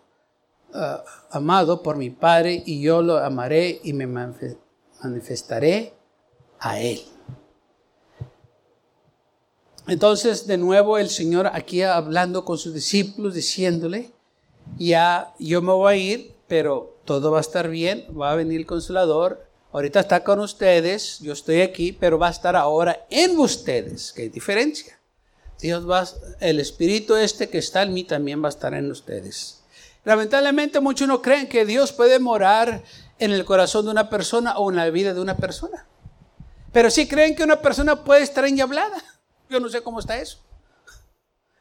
uh, 0.75 0.99
amado 1.31 1.83
por 1.83 1.97
mi 1.97 2.11
Padre 2.11 2.63
y 2.65 2.81
yo 2.81 3.03
lo 3.03 3.19
amaré 3.19 3.81
y 3.83 3.93
me 3.93 4.07
manifestaré 5.03 5.95
a 6.59 6.81
él. 6.81 7.01
Entonces, 9.87 10.47
de 10.47 10.59
nuevo, 10.59 10.99
el 10.99 11.09
Señor 11.09 11.47
aquí 11.47 11.83
hablando 11.83 12.45
con 12.45 12.59
sus 12.59 12.75
discípulos, 12.75 13.35
diciéndole, 13.35 14.13
ya 14.77 15.35
yo 15.39 15.63
me 15.63 15.73
voy 15.73 15.93
a 15.93 15.97
ir, 15.97 16.37
pero 16.47 16.99
todo 17.07 17.31
va 17.31 17.39
a 17.39 17.41
estar 17.41 17.71
bien, 17.71 18.07
va 18.19 18.33
a 18.33 18.37
venir 18.37 18.61
el 18.61 18.67
consolador, 18.67 19.48
ahorita 19.73 20.01
está 20.01 20.25
con 20.25 20.41
ustedes, 20.41 21.19
yo 21.21 21.33
estoy 21.33 21.61
aquí, 21.61 21.93
pero 21.93 22.19
va 22.19 22.29
a 22.29 22.33
estar 22.33 22.57
ahora 22.57 23.07
en 23.11 23.39
ustedes, 23.39 24.15
hay 24.17 24.29
diferencia. 24.29 24.99
Dios 25.61 25.89
va, 25.89 26.07
el 26.41 26.61
Espíritu 26.61 27.17
este 27.17 27.49
que 27.49 27.59
está 27.59 27.83
en 27.83 27.93
mí 27.93 28.05
también 28.05 28.43
va 28.43 28.47
a 28.47 28.51
estar 28.51 28.75
en 28.75 28.91
ustedes. 28.91 29.61
Lamentablemente 30.05 30.81
muchos 30.81 31.09
no 31.09 31.21
creen 31.21 31.49
que 31.49 31.67
Dios 31.67 31.93
puede 31.93 32.19
morar 32.19 32.83
en 33.19 33.33
el 33.33 33.45
corazón 33.45 33.85
de 33.85 33.91
una 33.91 34.09
persona 34.09 34.57
o 34.57 34.71
en 34.71 34.77
la 34.77 34.89
vida 34.91 35.13
de 35.13 35.21
una 35.21 35.37
persona. 35.37 35.87
Pero 36.73 36.91
sí 36.91 37.09
creen 37.09 37.35
que 37.35 37.43
una 37.43 37.61
persona 37.61 38.05
puede 38.05 38.23
estar 38.23 38.45
endiablada. 38.45 39.03
Yo 39.51 39.59
no 39.59 39.69
sé 39.69 39.83
cómo 39.83 39.99
está 39.99 40.19
eso. 40.19 40.39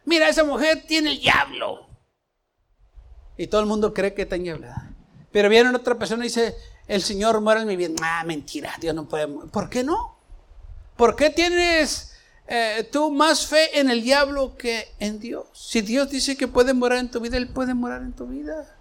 Mira, 0.06 0.30
esa 0.30 0.44
mujer 0.44 0.84
tiene 0.88 1.12
el 1.12 1.20
diablo. 1.20 1.88
Y 3.38 3.48
todo 3.48 3.62
el 3.62 3.68
mundo 3.68 3.94
cree 3.94 4.14
que 4.14 4.24
está 4.24 4.36
endiablada. 4.36 4.92
Pero 5.32 5.50
viene 5.50 5.76
otra 5.76 5.98
persona 5.98 6.24
y 6.24 6.30
dice, 6.30 6.56
el 6.88 7.02
Señor 7.02 7.42
muere 7.42 7.62
en 7.62 7.68
mi 7.68 7.76
vida. 7.76 7.94
Ah, 8.02 8.24
mentira, 8.26 8.74
Dios 8.80 8.96
no 8.96 9.08
puede. 9.08 9.28
¿Por 9.28 9.70
qué 9.70 9.84
no? 9.84 10.16
¿Por 10.96 11.16
qué 11.16 11.30
tienes 11.30 12.14
eh, 12.48 12.88
tú 12.92 13.12
más 13.12 13.46
fe 13.46 13.80
en 13.80 13.90
el 13.90 14.02
diablo 14.02 14.56
que 14.58 14.94
en 15.00 15.20
Dios? 15.20 15.48
Si 15.54 15.82
Dios 15.82 16.10
dice 16.10 16.38
que 16.38 16.48
puede 16.48 16.74
morar 16.74 17.00
en 17.00 17.12
tu 17.12 17.20
vida, 17.20 17.38
Él 17.38 17.50
puede 17.50 17.74
morar 17.74 18.02
en 18.02 18.14
tu 18.14 18.26
vida. 18.26 18.76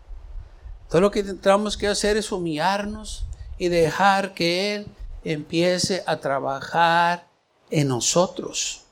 Todo 0.88 1.00
lo 1.00 1.10
que 1.10 1.22
tenemos 1.22 1.76
que 1.76 1.88
hacer 1.88 2.16
es 2.16 2.30
humillarnos 2.30 3.26
y 3.58 3.68
dejar 3.68 4.34
que 4.34 4.76
Él 4.76 4.86
empiece 5.24 6.04
a 6.06 6.18
trabajar 6.18 7.26
en 7.70 7.88
nosotros. 7.88 8.84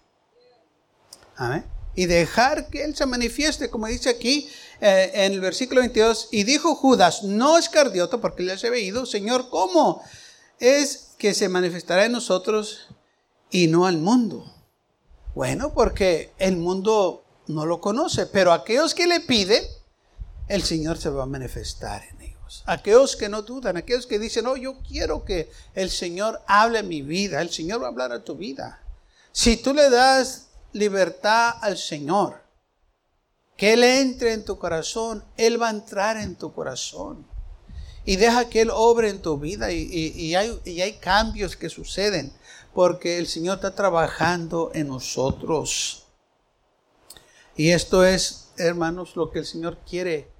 Y 1.94 2.06
dejar 2.06 2.68
que 2.68 2.84
Él 2.84 2.96
se 2.96 3.06
manifieste, 3.06 3.70
como 3.70 3.86
dice 3.86 4.10
aquí 4.10 4.48
eh, 4.86 5.24
en 5.24 5.32
el 5.32 5.40
versículo 5.40 5.80
22. 5.80 6.28
Y 6.30 6.44
dijo 6.44 6.74
Judas, 6.74 7.22
no 7.22 7.56
es 7.56 7.70
cardioto, 7.70 8.20
porque 8.20 8.42
le 8.42 8.52
había 8.52 8.78
ido, 8.80 9.06
Señor, 9.06 9.48
¿cómo 9.48 10.02
es 10.60 11.14
que 11.16 11.32
se 11.32 11.48
manifestará 11.48 12.04
en 12.04 12.12
nosotros 12.12 12.88
y 13.50 13.66
no 13.68 13.86
al 13.86 13.96
mundo? 13.96 14.44
Bueno, 15.34 15.72
porque 15.72 16.34
el 16.38 16.58
mundo 16.58 17.24
no 17.46 17.64
lo 17.64 17.80
conoce, 17.80 18.26
pero 18.26 18.52
aquellos 18.52 18.94
que 18.94 19.06
le 19.06 19.20
piden, 19.20 19.64
el 20.48 20.62
Señor 20.62 20.98
se 20.98 21.08
va 21.08 21.22
a 21.22 21.26
manifestar 21.26 22.04
en 22.04 22.20
ellos. 22.20 22.62
Aquellos 22.66 23.16
que 23.16 23.30
no 23.30 23.40
dudan, 23.40 23.78
aquellos 23.78 24.06
que 24.06 24.18
dicen, 24.18 24.44
no, 24.44 24.54
yo 24.54 24.76
quiero 24.86 25.24
que 25.24 25.50
el 25.72 25.88
Señor 25.88 26.42
hable 26.46 26.82
mi 26.82 27.00
vida, 27.00 27.40
el 27.40 27.48
Señor 27.48 27.80
va 27.80 27.86
a 27.86 27.88
hablar 27.90 28.12
a 28.12 28.22
tu 28.22 28.36
vida. 28.36 28.82
Si 29.32 29.56
tú 29.56 29.72
le 29.72 29.88
das 29.88 30.48
libertad 30.74 31.54
al 31.62 31.78
Señor, 31.78 32.43
que 33.56 33.72
Él 33.72 33.84
entre 33.84 34.32
en 34.32 34.44
tu 34.44 34.58
corazón, 34.58 35.24
Él 35.36 35.60
va 35.60 35.68
a 35.68 35.70
entrar 35.70 36.16
en 36.16 36.36
tu 36.36 36.52
corazón. 36.52 37.26
Y 38.04 38.16
deja 38.16 38.48
que 38.48 38.60
Él 38.60 38.70
obre 38.70 39.08
en 39.08 39.22
tu 39.22 39.38
vida 39.38 39.72
y, 39.72 40.34
hay, 40.34 40.60
y 40.64 40.80
hay 40.80 40.94
cambios 40.94 41.56
que 41.56 41.70
suceden 41.70 42.32
porque 42.74 43.18
el 43.18 43.28
Señor 43.28 43.56
está 43.56 43.74
trabajando 43.74 44.72
en 44.74 44.88
nosotros. 44.88 46.06
Y 47.56 47.70
esto 47.70 48.04
es, 48.04 48.48
hermanos, 48.58 49.14
lo 49.14 49.30
que 49.30 49.38
el 49.38 49.46
Señor 49.46 49.78
quiere, 49.88 50.32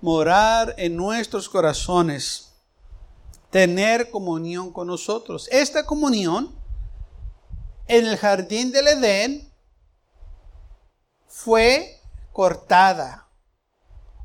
morar 0.00 0.74
en 0.78 0.96
nuestros 0.96 1.48
corazones, 1.48 2.54
tener 3.50 4.10
comunión 4.10 4.72
con 4.72 4.86
nosotros. 4.86 5.48
Esta 5.52 5.84
comunión 5.84 6.54
en 7.86 8.06
el 8.06 8.16
jardín 8.16 8.72
del 8.72 8.88
Edén 8.88 9.52
fue 11.28 11.95
cortada 12.36 13.30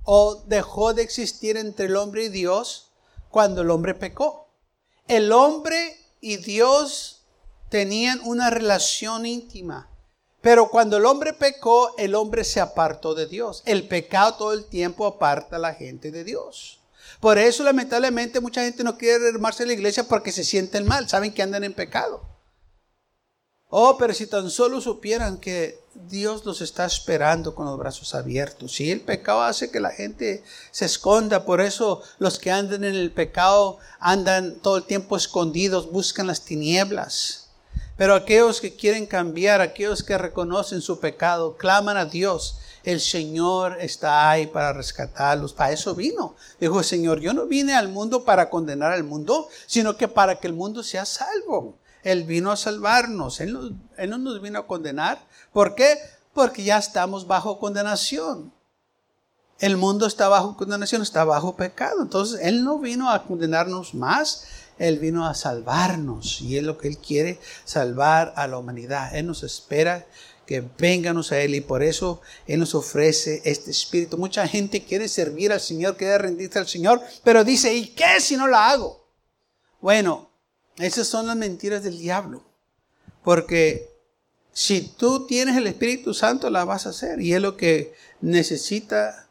o 0.04 0.44
dejó 0.46 0.94
de 0.94 1.02
existir 1.02 1.56
entre 1.56 1.86
el 1.86 1.96
hombre 1.96 2.26
y 2.26 2.28
Dios 2.28 2.92
cuando 3.30 3.62
el 3.62 3.70
hombre 3.70 3.94
pecó. 3.94 4.50
El 5.08 5.32
hombre 5.32 5.98
y 6.20 6.36
Dios 6.36 7.22
tenían 7.70 8.20
una 8.26 8.50
relación 8.50 9.26
íntima. 9.26 9.90
Pero 10.42 10.68
cuando 10.68 10.98
el 10.98 11.06
hombre 11.06 11.32
pecó, 11.32 11.96
el 11.98 12.14
hombre 12.14 12.44
se 12.44 12.60
apartó 12.60 13.16
de 13.16 13.28
Dios. 13.28 13.64
El 13.66 13.88
pecado 13.88 14.34
todo 14.34 14.52
el 14.52 14.66
tiempo 14.66 15.06
aparta 15.06 15.56
a 15.56 15.60
la 15.60 15.74
gente 15.74 16.12
de 16.12 16.26
Dios. 16.26 16.82
Por 17.22 17.38
eso 17.38 17.64
lamentablemente 17.64 18.42
mucha 18.42 18.66
gente 18.66 18.84
no 18.84 18.98
quiere 18.98 19.30
armarse 19.30 19.64
en 19.64 19.68
la 19.70 19.76
iglesia 19.76 20.04
porque 20.04 20.34
se 20.34 20.44
sienten 20.44 20.86
mal, 20.86 21.08
saben 21.08 21.34
que 21.34 21.44
andan 21.44 21.64
en 21.64 21.74
pecado. 21.74 22.31
Oh, 23.74 23.98
pero 23.98 24.14
si 24.14 24.28
tan 24.28 24.50
solo 24.50 24.82
supieran 24.82 25.38
que 25.38 25.80
Dios 26.10 26.44
los 26.44 26.60
está 26.60 26.86
esperando 26.86 27.56
con 27.56 27.66
los 27.66 27.78
brazos 27.78 28.14
abiertos. 28.14 28.74
Si 28.74 28.92
el 28.92 29.00
pecado 29.00 29.44
hace 29.44 29.72
que 29.72 29.80
la 29.80 29.92
gente 29.92 30.44
se 30.72 30.84
esconda, 30.84 31.46
por 31.46 31.62
eso 31.62 32.02
los 32.20 32.38
que 32.38 32.52
andan 32.52 32.84
en 32.84 32.96
el 32.96 33.12
pecado 33.12 33.78
andan 34.02 34.56
todo 34.56 34.76
el 34.76 34.84
tiempo 34.84 35.16
escondidos, 35.16 35.90
buscan 35.90 36.28
las 36.28 36.42
tinieblas. 36.42 37.48
Pero 37.96 38.16
aquellos 38.16 38.60
que 38.60 38.76
quieren 38.76 39.06
cambiar, 39.06 39.62
aquellos 39.62 40.04
que 40.04 40.18
reconocen 40.18 40.82
su 40.82 41.00
pecado, 41.00 41.56
claman 41.56 41.96
a 41.96 42.04
Dios. 42.04 42.58
El 42.84 43.00
Señor 43.00 43.78
está 43.80 44.30
ahí 44.30 44.48
para 44.48 44.74
rescatarlos. 44.74 45.54
Para 45.54 45.72
eso 45.72 45.96
vino. 45.96 46.36
Dijo 46.60 46.80
el 46.80 46.86
Señor, 46.86 47.22
yo 47.22 47.32
no 47.32 47.46
vine 47.46 47.74
al 47.74 47.88
mundo 47.88 48.26
para 48.26 48.50
condenar 48.50 48.92
al 48.92 49.06
mundo, 49.06 49.48
sino 49.66 49.96
que 49.96 50.10
para 50.10 50.40
que 50.42 50.48
el 50.48 50.54
mundo 50.54 50.84
sea 50.84 51.06
salvo. 51.06 51.78
Él 52.04 52.24
vino 52.24 52.52
a 52.52 52.58
salvarnos. 52.58 53.40
Él 53.40 53.54
no, 53.54 54.18
nos 54.18 54.42
vino 54.42 54.60
a 54.60 54.68
condenar. 54.68 55.20
¿Por 55.54 55.76
qué? 55.76 55.98
Porque 56.34 56.64
ya 56.64 56.78
estamos 56.78 57.28
bajo 57.28 57.60
condenación. 57.60 58.54
El 59.60 59.78
mundo 59.78 60.08
está 60.08 60.28
bajo 60.28 60.58
condenación, 60.58 61.02
está 61.02 61.24
bajo 61.24 61.56
pecado. 61.56 62.02
Entonces, 62.02 62.40
Él 62.42 62.64
no 62.64 62.80
vino 62.80 63.12
a 63.12 63.24
condenarnos 63.24 63.94
más. 63.94 64.46
Él 64.80 64.98
vino 64.98 65.28
a 65.28 65.36
salvarnos. 65.36 66.42
Y 66.42 66.58
es 66.58 66.64
lo 66.64 66.78
que 66.78 66.88
Él 66.88 66.98
quiere, 66.98 67.40
salvar 67.66 68.34
a 68.36 68.48
la 68.48 68.58
humanidad. 68.58 69.16
Él 69.16 69.28
nos 69.28 69.44
espera 69.44 70.08
que 70.48 70.68
vengamos 70.80 71.32
a 71.32 71.40
Él 71.40 71.54
y 71.56 71.62
por 71.62 71.84
eso 71.84 72.22
Él 72.48 72.60
nos 72.60 72.74
ofrece 72.74 73.42
este 73.46 73.70
espíritu. 73.72 74.18
Mucha 74.18 74.48
gente 74.48 74.84
quiere 74.84 75.08
servir 75.08 75.52
al 75.52 75.62
Señor, 75.62 75.96
quiere 75.96 76.18
rendirse 76.18 76.60
al 76.60 76.68
Señor, 76.68 77.00
pero 77.24 77.44
dice, 77.44 77.74
¿y 77.74 77.88
qué 77.88 78.20
si 78.20 78.36
no 78.36 78.48
la 78.48 78.70
hago? 78.70 79.08
Bueno, 79.80 80.31
esas 80.78 81.08
son 81.08 81.28
las 81.28 81.36
mentiras 81.36 81.84
del 81.84 81.98
diablo. 81.98 82.44
Porque 83.24 83.90
si 84.54 84.82
tú 84.82 85.28
tienes 85.28 85.58
el 85.58 85.68
Espíritu 85.68 86.14
Santo, 86.14 86.50
la 86.50 86.66
vas 86.66 86.86
a 86.86 86.90
hacer. 86.90 87.22
Y 87.22 87.34
es 87.34 87.42
lo 87.42 87.58
que 87.58 87.94
necesita 88.22 89.30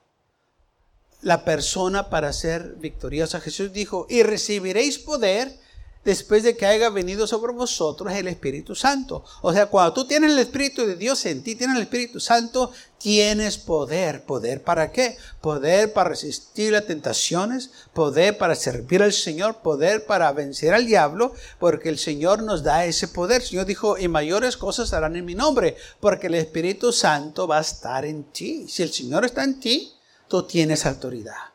la 1.23 1.45
persona 1.45 2.09
para 2.09 2.33
ser 2.33 2.77
victoriosa. 2.77 3.41
Jesús 3.41 3.73
dijo, 3.73 4.07
y 4.09 4.23
recibiréis 4.23 4.99
poder 4.99 5.59
después 6.05 6.43
de 6.43 6.57
que 6.57 6.67
haya 6.67 6.89
venido 6.89 7.27
sobre 7.27 7.53
vosotros 7.53 8.13
el 8.13 8.29
Espíritu 8.29 8.75
Santo. 8.75 9.25
O 9.43 9.53
sea, 9.53 9.67
cuando 9.67 9.93
tú 9.93 10.07
tienes 10.07 10.33
el 10.33 10.39
Espíritu 10.39 10.87
de 10.87 10.97
Dios 10.97 11.25
en 11.27 11.43
ti, 11.43 11.55
tienes 11.55 11.77
el 11.77 11.83
Espíritu 11.83 12.21
Santo, 12.21 12.73
tienes 12.99 13.59
poder. 13.59 14.25
¿Poder 14.25 14.63
para 14.63 14.93
qué? 14.93 15.19
Poder 15.41 15.93
para 15.93 16.11
resistir 16.11 16.73
las 16.73 16.87
tentaciones, 16.87 17.71
poder 17.93 18.39
para 18.39 18.55
servir 18.55 19.03
al 19.03 19.13
Señor, 19.13 19.57
poder 19.57 20.07
para 20.07 20.33
vencer 20.33 20.73
al 20.73 20.87
diablo, 20.87 21.35
porque 21.59 21.91
el 21.91 21.99
Señor 21.99 22.43
nos 22.43 22.63
da 22.63 22.87
ese 22.87 23.09
poder. 23.09 23.43
El 23.43 23.49
Señor 23.49 23.67
dijo, 23.67 23.99
y 23.99 24.09
mayores 24.09 24.57
cosas 24.57 24.93
harán 24.93 25.17
en 25.17 25.25
mi 25.25 25.35
nombre, 25.35 25.77
porque 26.01 26.29
el 26.29 26.35
Espíritu 26.35 26.93
Santo 26.93 27.47
va 27.47 27.59
a 27.59 27.63
estar 27.63 28.05
en 28.05 28.25
ti. 28.25 28.67
Si 28.69 28.83
el 28.83 28.93
Señor 28.93 29.25
está 29.25 29.45
en 29.45 29.61
ti, 29.61 29.93
tú 30.29 30.45
tienes 30.45 30.87
autoridad. 30.87 31.51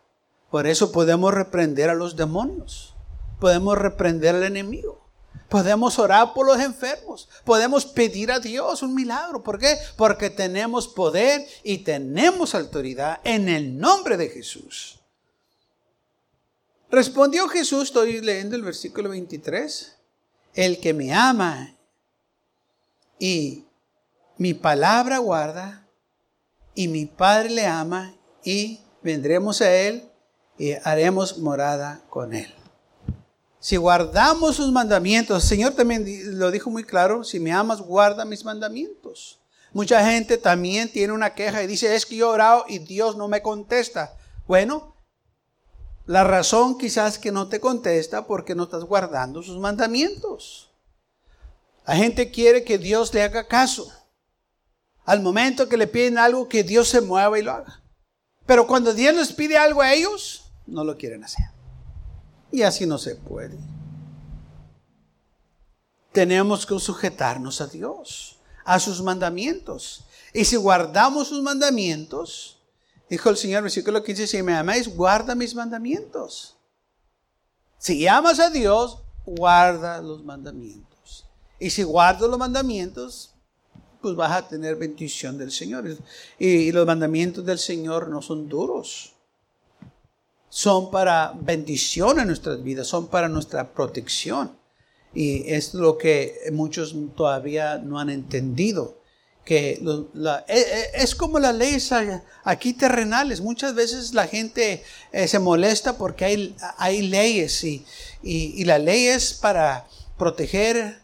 Por 0.51 0.67
eso 0.67 0.91
podemos 0.91 1.34
reprender 1.34 1.89
a 1.89 1.95
los 1.95 2.15
demonios 2.15 2.94
podemos 3.45 3.77
reprender 3.77 4.34
al 4.34 4.41
enemigo. 4.41 5.08
Podemos 5.49 5.99
orar 5.99 6.34
por 6.34 6.47
los 6.47 6.60
enfermos. 6.60 7.29
Podemos 7.43 7.86
pedir 7.86 8.31
a 8.31 8.39
Dios 8.39 8.81
un 8.81 8.95
milagro. 8.95 9.43
¿Por 9.43 9.60
qué? 9.60 9.77
Porque 9.97 10.31
tenemos 10.31 10.88
poder 10.88 11.47
y 11.63 11.84
tenemos 11.84 12.55
autoridad 12.55 13.19
en 13.23 13.47
el 13.47 13.77
nombre 13.77 14.17
de 14.17 14.29
Jesús. 14.29 14.99
Respondió 16.89 17.47
Jesús, 17.47 17.84
estoy 17.84 18.19
leyendo 18.19 18.55
el 18.55 18.63
versículo 18.63 19.10
23, 19.10 19.95
el 20.55 20.79
que 20.79 20.95
me 20.95 21.13
ama 21.13 21.75
y 23.19 23.65
mi 24.39 24.55
palabra 24.55 25.19
guarda 25.19 25.88
y 26.73 26.88
mi 26.88 27.05
Padre 27.05 27.51
le 27.51 27.67
ama 27.67 28.15
y 28.43 28.79
vendremos 29.03 29.62
a 29.62 29.71
él 29.71 30.10
y 30.58 30.71
haremos 30.84 31.38
morada 31.38 32.01
con 32.10 32.34
él 32.34 32.51
si 33.65 33.78
guardamos 33.78 34.58
sus 34.58 34.71
mandamientos, 34.71 35.41
el 35.41 35.49
Señor 35.49 35.73
también 35.73 36.06
lo 36.38 36.51
dijo 36.51 36.69
muy 36.69 36.84
claro, 36.84 37.23
si 37.23 37.39
me 37.39 37.51
amas, 37.51 37.82
guarda 37.82 38.23
mis 38.23 38.45
mandamientos. 38.45 39.39
Mucha 39.73 40.08
gente 40.08 40.38
también 40.38 40.91
tiene 40.91 41.13
una 41.13 41.34
queja 41.34 41.63
y 41.63 41.65
dice, 41.65 41.95
es 41.95 42.06
que 42.06 42.15
yo 42.15 42.28
he 42.28 42.34
orado 42.36 42.65
y 42.67 42.78
Dios 42.78 43.17
no 43.17 43.28
me 43.28 43.41
contesta. 43.41 44.15
Bueno, 44.45 44.95
la 46.06 46.23
razón 46.23 46.78
quizás 46.78 47.17
que 47.17 47.32
no 47.32 47.47
te 47.47 47.60
contesta 47.60 48.28
porque 48.28 48.54
no 48.54 48.65
estás 48.65 48.84
guardando 48.84 49.41
sus 49.41 49.58
mandamientos. 49.58 50.69
La 51.88 51.95
gente 51.95 52.30
quiere 52.30 52.63
que 52.63 52.78
Dios 52.78 53.12
le 53.15 53.23
haga 53.23 53.47
caso. 53.47 53.91
Al 55.06 55.23
momento 55.23 55.67
que 55.67 55.78
le 55.78 55.88
piden 55.88 56.19
algo, 56.19 56.47
que 56.47 56.63
Dios 56.63 56.89
se 56.89 57.01
mueva 57.01 57.39
y 57.39 57.41
lo 57.41 57.54
haga. 57.54 57.82
Pero 58.45 58.67
cuando 58.67 58.93
Dios 58.93 59.15
les 59.15 59.34
pide 59.34 59.58
algo 59.58 59.82
a 59.82 59.91
ellos, 59.91 60.51
no 60.67 60.84
lo 60.84 60.95
quieren 60.97 61.23
hacer. 61.23 61.54
Y 62.55 62.63
así 62.63 62.85
no 62.85 62.97
se 62.97 63.17
puede. 63.17 63.57
Tenemos 66.13 66.65
que 66.65 66.79
sujetarnos 66.79 67.59
a 67.59 67.67
Dios, 67.67 68.37
a 68.63 68.79
sus 68.79 69.01
mandamientos. 69.01 70.05
Y 70.33 70.45
si 70.45 70.55
guardamos 70.55 71.27
sus 71.27 71.41
mandamientos, 71.41 72.61
dijo 73.09 73.29
el 73.29 73.35
Señor, 73.35 73.63
versículo 73.63 74.01
15, 74.01 74.25
si 74.25 74.41
me 74.41 74.55
amáis, 74.55 74.87
guarda 74.87 75.35
mis 75.35 75.53
mandamientos. 75.53 76.55
Si 77.77 78.07
amas 78.07 78.39
a 78.39 78.49
Dios, 78.49 78.99
guarda 79.25 80.01
los 80.01 80.23
mandamientos. 80.23 81.25
Y 81.59 81.71
si 81.71 81.83
guardas 81.83 82.29
los 82.29 82.39
mandamientos, 82.39 83.33
pues 84.01 84.15
vas 84.15 84.31
a 84.31 84.47
tener 84.47 84.77
bendición 84.77 85.37
del 85.37 85.51
Señor. 85.51 85.97
Y 86.39 86.71
los 86.71 86.87
mandamientos 86.87 87.45
del 87.45 87.59
Señor 87.59 88.07
no 88.07 88.21
son 88.21 88.47
duros 88.47 89.14
son 90.55 90.89
para 90.89 91.33
bendición 91.37 92.17
en 92.17 92.27
nuestras 92.27 92.63
vidas, 92.63 92.87
son 92.87 93.07
para 93.07 93.27
nuestra 93.27 93.73
protección. 93.73 94.57
Y 95.13 95.51
es 95.51 95.73
lo 95.73 95.97
que 95.97 96.33
muchos 96.53 96.95
todavía 97.13 97.77
no 97.77 97.99
han 97.99 98.09
entendido. 98.09 98.97
Que 99.43 99.71
e, 99.71 100.39
e, 100.47 100.91
es 100.93 101.13
como 101.13 101.39
las 101.39 101.53
leyes 101.53 101.91
aquí 102.45 102.71
terrenales. 102.71 103.41
Muchas 103.41 103.75
veces 103.75 104.13
la 104.13 104.27
gente 104.27 104.81
eh, 105.11 105.27
se 105.27 105.39
molesta 105.39 105.97
porque 105.97 106.23
hay, 106.23 106.55
hay 106.77 107.01
leyes 107.01 107.61
y, 107.65 107.85
y, 108.23 108.53
y 108.55 108.63
la 108.63 108.79
ley 108.79 109.07
es 109.07 109.33
para 109.33 109.85
proteger 110.17 111.01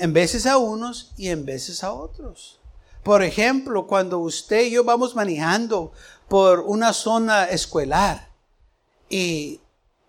en 0.00 0.12
veces 0.12 0.44
a 0.44 0.58
unos 0.58 1.12
y 1.16 1.28
en 1.28 1.46
veces 1.46 1.84
a 1.84 1.92
otros. 1.92 2.58
Por 3.04 3.22
ejemplo, 3.22 3.86
cuando 3.86 4.18
usted 4.18 4.64
y 4.64 4.70
yo 4.72 4.82
vamos 4.82 5.14
manejando 5.14 5.92
por 6.26 6.58
una 6.58 6.92
zona 6.92 7.44
escolar, 7.44 8.34
y 9.08 9.60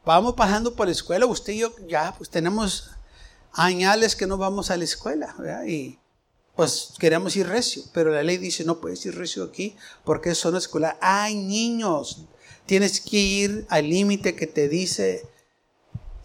vamos 0.06 0.34
pasando 0.36 0.76
por 0.76 0.88
la 0.88 0.92
escuela, 0.92 1.26
usted 1.26 1.54
y 1.54 1.60
yo 1.60 1.76
ya 1.88 2.14
pues 2.18 2.30
tenemos 2.30 2.92
añales 3.54 4.16
que 4.16 4.28
no 4.28 4.38
vamos 4.38 4.72
a 4.72 4.78
la 4.78 4.84
escuela, 4.84 5.36
Y, 5.68 6.00
pues 6.56 6.94
queremos 6.98 7.36
ir 7.36 7.48
recio, 7.48 7.84
pero 7.94 8.12
la 8.12 8.24
ley 8.24 8.38
dice 8.38 8.64
no 8.64 8.82
puedes 8.82 9.06
ir 9.06 9.16
recio 9.16 9.44
aquí 9.44 9.76
porque 10.04 10.32
es 10.32 10.40
zona 10.40 10.58
escolar. 10.58 10.98
Hay 11.02 11.36
niños, 11.36 12.26
tienes 12.66 13.00
que 13.00 13.18
ir 13.18 13.66
al 13.70 13.88
límite 13.88 14.36
que 14.36 14.48
te 14.48 14.68
dice 14.68 15.24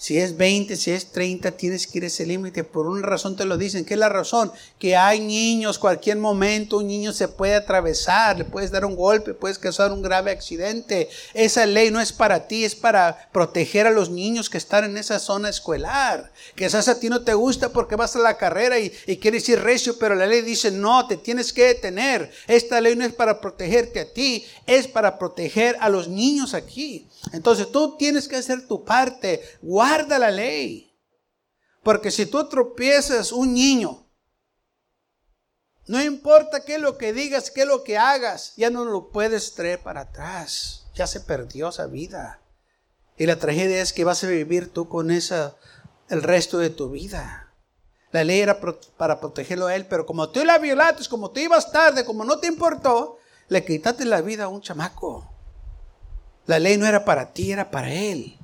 si 0.03 0.19
es 0.19 0.37
20, 0.37 0.75
si 0.75 0.91
es 0.91 1.13
30, 1.13 1.53
tienes 1.53 1.87
que 1.87 1.99
ir 1.99 2.03
a 2.03 2.09
ese 2.09 2.27
límite. 2.27 2.65
Por 2.65 2.89
una 2.89 3.07
razón 3.07 3.37
te 3.37 3.45
lo 3.45 3.57
dicen. 3.57 3.85
¿Qué 3.85 3.95
es 3.95 4.01
la 4.01 4.09
razón? 4.09 4.51
Que 4.81 4.97
hay 4.97 5.21
niños, 5.21 5.79
cualquier 5.79 6.17
momento 6.17 6.79
un 6.79 6.89
niño 6.89 7.13
se 7.13 7.29
puede 7.29 7.55
atravesar, 7.55 8.37
le 8.37 8.45
puedes 8.45 8.73
dar 8.73 8.85
un 8.85 8.97
golpe, 8.97 9.33
puedes 9.33 9.61
causar 9.61 9.93
un 9.93 10.03
grave 10.03 10.33
accidente. 10.33 11.09
Esa 11.35 11.67
ley 11.67 11.93
no 11.93 12.01
es 12.01 12.13
para 12.13 12.49
ti, 12.49 12.65
es 12.65 12.75
para 12.75 13.31
proteger 13.31 13.87
a 13.87 13.93
los 13.93 14.11
niños 14.11 14.51
que 14.51 14.59
están 14.59 14.83
en 14.83 14.97
esa 14.97 15.21
zona 15.21 15.49
escolar. 15.49 16.33
Quizás 16.57 16.89
a 16.89 16.99
ti 16.99 17.09
no 17.09 17.23
te 17.23 17.35
gusta 17.35 17.69
porque 17.69 17.95
vas 17.95 18.17
a 18.17 18.19
la 18.19 18.37
carrera 18.37 18.81
y, 18.81 18.93
y 19.07 19.19
quieres 19.19 19.49
ir 19.49 19.61
recio, 19.61 20.01
pero 20.01 20.17
la 20.17 20.27
ley 20.27 20.43
dice, 20.43 20.73
no, 20.73 21.07
te 21.07 21.17
tienes 21.17 21.53
que 21.53 21.67
detener. 21.67 22.29
Esta 22.49 22.81
ley 22.81 22.97
no 22.97 23.05
es 23.05 23.13
para 23.13 23.41
protegerte 23.41 24.01
a 24.01 24.13
ti, 24.13 24.45
es 24.67 24.89
para 24.89 25.17
proteger 25.17 25.77
a 25.79 25.89
los 25.89 26.09
niños 26.09 26.55
aquí. 26.55 27.07
Entonces 27.33 27.71
tú 27.71 27.97
tienes 27.97 28.27
que 28.27 28.35
hacer 28.35 28.67
tu 28.67 28.85
parte. 28.85 29.41
Guarda 29.93 30.19
la 30.19 30.31
ley. 30.31 30.99
Porque 31.83 32.11
si 32.11 32.25
tú 32.25 32.49
tropiezas 32.49 33.31
un 33.31 33.53
niño, 33.53 34.07
no 35.87 36.03
importa 36.03 36.65
qué 36.65 36.77
es 36.77 36.81
lo 36.81 36.97
que 36.97 37.13
digas, 37.13 37.51
qué 37.51 37.63
es 37.63 37.67
lo 37.67 37.85
que 37.85 37.99
hagas, 37.99 38.55
ya 38.57 38.71
no 38.71 38.87
lo 38.87 39.11
puedes 39.11 39.55
traer 39.55 39.83
para 39.83 40.03
atrás. 40.03 40.87
Ya 40.95 41.07
se 41.07 41.21
perdió 41.21 41.69
esa 41.69 41.87
vida. 41.87 42.41
Y 43.19 43.27
la 43.27 43.37
tragedia 43.37 43.83
es 43.83 43.93
que 43.93 44.05
vas 44.05 44.25
a 44.25 44.29
vivir 44.29 44.73
tú 44.73 44.89
con 44.89 45.11
esa 45.11 45.57
el 46.09 46.23
resto 46.23 46.57
de 46.57 46.71
tu 46.71 46.89
vida. 46.89 47.53
La 48.13 48.25
ley 48.25 48.41
era 48.41 48.61
para 48.97 49.21
protegerlo 49.21 49.67
a 49.67 49.77
él, 49.77 49.85
pero 49.87 50.07
como 50.07 50.31
tú 50.31 50.43
la 50.43 50.57
violaste, 50.57 51.07
como 51.11 51.31
tú 51.31 51.41
ibas 51.41 51.71
tarde, 51.71 52.07
como 52.07 52.25
no 52.25 52.39
te 52.39 52.47
importó, 52.47 53.19
le 53.49 53.63
quitaste 53.63 54.07
la 54.07 54.23
vida 54.23 54.45
a 54.45 54.49
un 54.49 54.63
chamaco. 54.63 55.31
La 56.47 56.59
ley 56.59 56.79
no 56.79 56.87
era 56.87 57.05
para 57.05 57.35
ti, 57.35 57.53
era 57.53 57.71
para 57.71 57.93
él. 57.93 58.39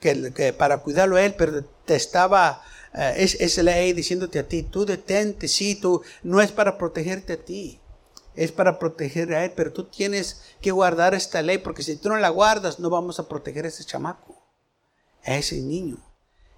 Que, 0.00 0.52
para 0.52 0.78
cuidarlo 0.78 1.16
a 1.16 1.24
él, 1.24 1.34
pero 1.36 1.64
te 1.64 1.96
estaba, 1.96 2.62
eh, 2.92 3.14
es, 3.16 3.34
es, 3.40 3.58
ley 3.58 3.92
diciéndote 3.92 4.38
a 4.38 4.46
ti, 4.46 4.62
tú 4.62 4.84
detente, 4.84 5.48
sí, 5.48 5.74
tú, 5.74 6.02
no 6.22 6.40
es 6.40 6.52
para 6.52 6.76
protegerte 6.78 7.32
a 7.32 7.36
ti, 7.44 7.80
es 8.34 8.52
para 8.52 8.78
proteger 8.78 9.32
a 9.34 9.44
él, 9.44 9.52
pero 9.56 9.72
tú 9.72 9.84
tienes 9.84 10.42
que 10.60 10.70
guardar 10.70 11.14
esta 11.14 11.42
ley, 11.42 11.58
porque 11.58 11.82
si 11.82 11.96
tú 11.96 12.10
no 12.10 12.16
la 12.16 12.28
guardas, 12.28 12.78
no 12.78 12.90
vamos 12.90 13.18
a 13.18 13.28
proteger 13.28 13.64
a 13.64 13.68
ese 13.68 13.84
chamaco, 13.84 14.46
a 15.24 15.36
ese 15.36 15.60
niño. 15.60 15.96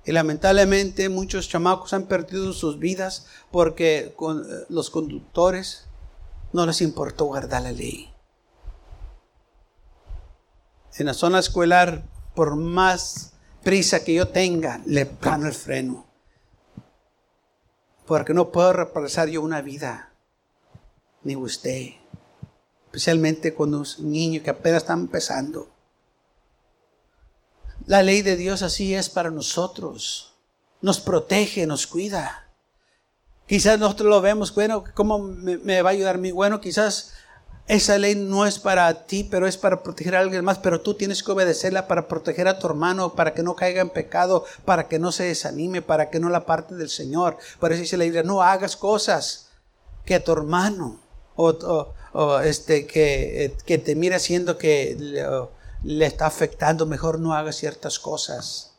Y 0.05 0.13
lamentablemente 0.13 1.09
muchos 1.09 1.49
chamacos 1.49 1.93
han 1.93 2.07
perdido 2.07 2.53
sus 2.53 2.79
vidas 2.79 3.27
porque 3.51 4.13
con, 4.17 4.41
eh, 4.41 4.65
los 4.69 4.91
conductores 4.91 5.87
no 6.53 6.67
les 6.67 6.81
importó 6.81 7.27
guardar 7.27 7.63
la 7.63 7.73
ley 7.73 8.13
en 10.99 11.07
la 11.07 11.15
zona 11.15 11.39
escolar, 11.39 12.03
por 12.39 12.55
más 12.55 13.33
prisa 13.65 14.05
que 14.05 14.15
yo 14.15 14.29
tenga, 14.29 14.81
le 14.87 15.07
plano 15.07 15.49
el 15.49 15.53
freno. 15.53 16.07
Porque 18.07 18.33
no 18.33 18.53
puedo 18.53 18.73
represar 18.73 19.29
yo 19.29 19.43
una 19.43 19.61
vida, 19.61 20.13
ni 21.25 21.35
usted. 21.35 21.95
Especialmente 22.87 23.55
cuando 23.55 23.83
es 23.83 23.99
un 23.99 24.13
niño 24.13 24.41
que 24.41 24.51
apenas 24.51 24.85
está 24.85 24.93
empezando. 24.93 25.69
La 27.87 28.05
ley 28.05 28.23
de 28.23 28.37
Dios 28.37 28.63
así 28.63 28.95
es 28.95 29.11
para 29.11 29.33
nosotros. 29.33 30.37
Nos 30.81 31.01
protege, 31.01 31.67
nos 31.67 31.89
cuida. 31.89 32.53
Quizás 33.49 33.81
nosotros 33.81 34.11
lo 34.11 34.21
vemos, 34.21 34.55
bueno, 34.55 34.85
¿cómo 34.95 35.19
me, 35.19 35.59
me 35.59 35.83
va 35.83 35.91
a 35.91 35.93
ayudar 35.93 36.19
mi? 36.19 36.31
Bueno, 36.31 36.61
quizás 36.61 37.15
esa 37.69 37.99
ley 37.99 38.15
no 38.15 38.47
es 38.47 38.59
para 38.59 39.07
ti, 39.07 39.25
pero 39.25 39.47
es 39.47 39.59
para 39.59 39.83
proteger 39.83 40.17
a 40.17 40.21
alguien 40.21 40.43
más, 40.43 40.59
pero 40.59 40.81
tú 40.81 40.95
tienes 40.95 41.23
que 41.23 41.33
obedecerla 41.33 41.87
para 41.87 42.09
proteger 42.09 42.49
a 42.49 42.59
tu 42.59 42.67
hermano, 42.67 43.15
para 43.15 43.35
que 43.35 43.43
no 43.43 43.55
caiga 43.55 43.83
en 43.83 43.91
pecado, 43.91 44.47
para 44.65 44.89
que 44.89 44.99
no 44.99 45.13
se 45.13 45.25
desanime, 45.25 45.83
para 45.83 46.09
que 46.09 46.19
no 46.19 46.31
la 46.31 46.47
parte 46.47 46.75
del 46.75 46.89
Señor. 46.89 47.37
Por 47.61 47.71
eso 47.71 47.83
dice 47.83 47.99
la 47.99 48.05
Biblia, 48.05 48.23
no 48.23 48.43
hagas 48.43 48.75
cosas 48.75 49.51
que 50.07 50.15
a 50.15 50.25
tu 50.25 50.33
hermano 50.33 50.99
o, 51.37 52.41
este, 52.41 52.87
que, 52.87 53.55
que, 53.67 53.79
te 53.79 53.95
mire 53.95 54.17
haciendo 54.17 54.57
que 54.57 54.97
le 55.83 56.07
está 56.07 56.27
afectando, 56.27 56.87
mejor 56.87 57.21
no 57.21 57.35
hagas 57.35 57.57
ciertas 57.57 57.99
cosas. 57.99 58.73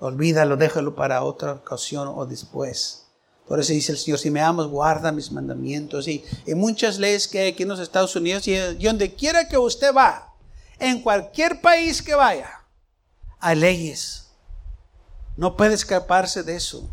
Olvídalo, 0.00 0.56
déjalo 0.56 0.96
para 0.96 1.22
otra 1.22 1.52
ocasión 1.52 2.08
o 2.08 2.24
después. 2.24 3.04
Por 3.50 3.58
eso 3.58 3.72
dice 3.72 3.90
el 3.90 3.98
Señor, 3.98 4.20
si 4.20 4.30
me 4.30 4.40
amas, 4.40 4.68
guarda 4.68 5.10
mis 5.10 5.32
mandamientos. 5.32 6.06
Y, 6.06 6.24
muchas 6.54 7.00
leyes 7.00 7.26
que 7.26 7.40
hay 7.40 7.48
aquí 7.50 7.64
en 7.64 7.70
los 7.70 7.80
Estados 7.80 8.14
Unidos 8.14 8.46
y, 8.46 8.54
donde 8.54 9.12
quiera 9.12 9.48
que 9.48 9.58
usted 9.58 9.92
va, 9.92 10.32
en 10.78 11.02
cualquier 11.02 11.60
país 11.60 12.00
que 12.00 12.14
vaya, 12.14 12.60
hay 13.40 13.56
leyes. 13.56 14.28
No 15.36 15.56
puede 15.56 15.74
escaparse 15.74 16.44
de 16.44 16.54
eso. 16.54 16.88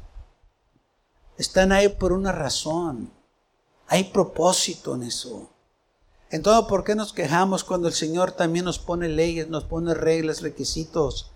Están 1.38 1.72
ahí 1.72 1.90
por 1.90 2.12
una 2.12 2.32
razón. 2.32 3.14
Hay 3.86 4.06
propósito 4.06 4.96
en 4.96 5.04
eso. 5.04 5.52
Entonces, 6.32 6.66
¿por 6.68 6.84
qué 6.84 6.96
nos 6.96 7.14
quejamos 7.14 7.64
cuando 7.64 7.88
el 7.88 7.94
Señor 7.94 8.32
también 8.32 8.66
nos 8.66 8.80
pone 8.80 9.10
leyes, 9.10 9.48
nos 9.48 9.66
pone 9.66 9.94
reglas, 9.94 10.42
requisitos? 10.42 11.30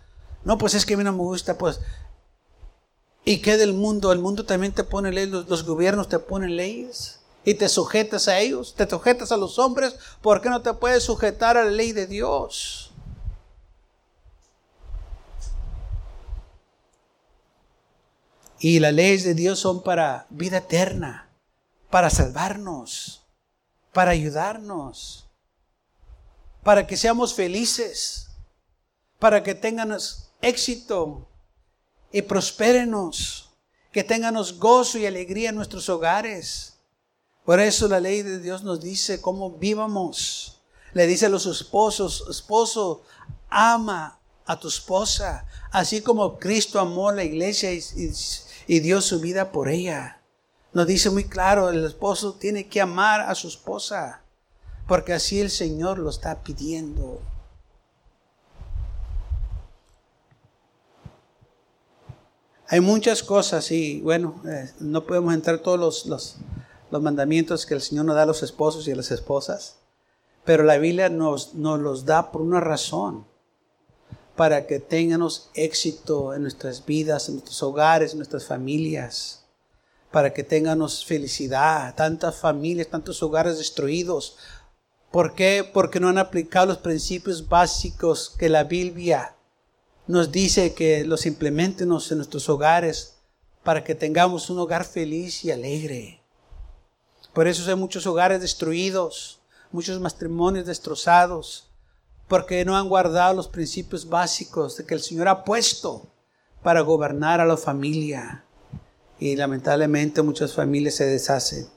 No, 0.43 0.57
pues 0.57 0.73
es 0.73 0.83
que 0.83 0.95
a 0.95 0.97
mí 0.97 1.03
no 1.03 1.11
me 1.11 1.19
gusta, 1.19 1.59
pues 1.59 1.79
¿Y 3.23 3.41
qué 3.41 3.57
del 3.57 3.73
mundo? 3.73 4.11
El 4.11 4.19
mundo 4.19 4.45
también 4.45 4.73
te 4.73 4.83
pone 4.83 5.11
leyes, 5.11 5.29
los, 5.29 5.63
gobiernos 5.63 6.09
te 6.09 6.19
ponen 6.19 6.55
leyes 6.55 7.19
y 7.45 7.53
te 7.53 7.69
sujetas 7.69 8.27
a 8.27 8.39
ellos, 8.39 8.73
te 8.75 8.89
sujetas 8.89 9.31
a 9.31 9.37
los 9.37 9.59
hombres, 9.59 9.95
¿por 10.21 10.41
qué 10.41 10.49
no 10.49 10.61
te 10.61 10.73
puedes 10.73 11.03
sujetar 11.03 11.57
a 11.57 11.63
la 11.63 11.71
ley 11.71 11.91
de 11.91 12.07
Dios? 12.07 12.91
Y 18.59 18.79
las 18.79 18.93
leyes 18.93 19.23
de 19.23 19.33
Dios 19.33 19.59
son 19.59 19.81
para 19.81 20.27
vida 20.29 20.57
eterna, 20.57 21.29
para 21.89 22.11
salvarnos, 22.11 23.25
para 23.91 24.11
ayudarnos, 24.11 25.27
para 26.63 26.85
que 26.85 26.95
seamos 26.95 27.33
felices, 27.33 28.29
para 29.17 29.41
que 29.41 29.55
tengamos 29.55 30.29
éxito, 30.41 31.27
y 32.11 32.21
prospérenos, 32.21 33.49
que 33.91 34.03
tengamos 34.03 34.57
gozo 34.57 34.97
y 34.97 35.05
alegría 35.05 35.49
en 35.49 35.55
nuestros 35.55 35.89
hogares. 35.89 36.77
Por 37.45 37.59
eso 37.59 37.87
la 37.87 37.99
ley 37.99 38.21
de 38.21 38.39
Dios 38.39 38.63
nos 38.63 38.81
dice 38.81 39.21
cómo 39.21 39.51
vivamos. 39.51 40.61
Le 40.93 41.07
dice 41.07 41.25
a 41.25 41.29
los 41.29 41.45
esposos, 41.45 42.25
esposo, 42.29 43.03
ama 43.49 44.19
a 44.45 44.59
tu 44.59 44.67
esposa, 44.67 45.45
así 45.71 46.01
como 46.01 46.37
Cristo 46.37 46.79
amó 46.79 47.09
a 47.09 47.13
la 47.13 47.23
iglesia 47.23 47.71
y, 47.73 47.81
y 48.67 48.79
dio 48.79 49.01
su 49.01 49.19
vida 49.19 49.51
por 49.51 49.69
ella. 49.69 50.21
Nos 50.73 50.87
dice 50.87 51.09
muy 51.09 51.25
claro, 51.25 51.69
el 51.69 51.83
esposo 51.85 52.33
tiene 52.33 52.67
que 52.67 52.81
amar 52.81 53.21
a 53.21 53.35
su 53.35 53.47
esposa, 53.47 54.21
porque 54.87 55.13
así 55.13 55.39
el 55.39 55.49
Señor 55.49 55.99
lo 55.99 56.09
está 56.09 56.43
pidiendo. 56.43 57.21
Hay 62.71 62.79
muchas 62.79 63.21
cosas 63.21 63.69
y 63.69 63.99
bueno, 63.99 64.41
eh, 64.47 64.71
no 64.79 65.05
podemos 65.05 65.33
entrar 65.33 65.57
todos 65.57 66.05
los, 66.05 66.37
los, 66.89 67.01
mandamientos 67.01 67.65
que 67.65 67.73
el 67.73 67.81
Señor 67.81 68.05
nos 68.05 68.15
da 68.15 68.21
a 68.21 68.25
los 68.25 68.43
esposos 68.43 68.87
y 68.87 68.93
a 68.93 68.95
las 68.95 69.11
esposas, 69.11 69.79
pero 70.45 70.63
la 70.63 70.77
Biblia 70.77 71.09
nos, 71.09 71.53
nos 71.53 71.81
los 71.81 72.05
da 72.05 72.31
por 72.31 72.41
una 72.41 72.61
razón, 72.61 73.27
para 74.37 74.67
que 74.67 74.79
tengamos 74.79 75.49
éxito 75.53 76.33
en 76.33 76.43
nuestras 76.43 76.85
vidas, 76.85 77.27
en 77.27 77.35
nuestros 77.35 77.61
hogares, 77.61 78.13
en 78.13 78.19
nuestras 78.19 78.45
familias, 78.45 79.43
para 80.09 80.31
que 80.31 80.45
tengamos 80.45 81.03
felicidad, 81.03 81.93
tantas 81.95 82.37
familias, 82.37 82.87
tantos 82.87 83.21
hogares 83.21 83.57
destruidos. 83.57 84.37
¿Por 85.11 85.35
qué? 85.35 85.69
Porque 85.73 85.99
no 85.99 86.07
han 86.07 86.17
aplicado 86.17 86.67
los 86.67 86.77
principios 86.77 87.49
básicos 87.49 88.29
que 88.29 88.47
la 88.47 88.63
Biblia 88.63 89.35
nos 90.07 90.31
dice 90.31 90.73
que 90.73 91.05
los 91.05 91.25
implementemos 91.25 92.11
en 92.11 92.17
nuestros 92.17 92.49
hogares 92.49 93.17
para 93.63 93.83
que 93.83 93.95
tengamos 93.95 94.49
un 94.49 94.59
hogar 94.59 94.85
feliz 94.85 95.45
y 95.45 95.51
alegre. 95.51 96.21
Por 97.33 97.47
eso 97.47 97.69
hay 97.69 97.75
muchos 97.75 98.05
hogares 98.07 98.41
destruidos, 98.41 99.39
muchos 99.71 99.99
matrimonios 99.99 100.65
destrozados, 100.65 101.69
porque 102.27 102.65
no 102.65 102.75
han 102.75 102.89
guardado 102.89 103.33
los 103.33 103.47
principios 103.47 104.07
básicos 104.07 104.77
de 104.77 104.85
que 104.85 104.93
el 104.93 105.01
Señor 105.01 105.27
ha 105.27 105.43
puesto 105.43 106.11
para 106.63 106.81
gobernar 106.81 107.39
a 107.39 107.45
la 107.45 107.57
familia. 107.57 108.45
Y 109.19 109.35
lamentablemente 109.35 110.21
muchas 110.21 110.53
familias 110.53 110.95
se 110.95 111.05
deshacen. 111.05 111.67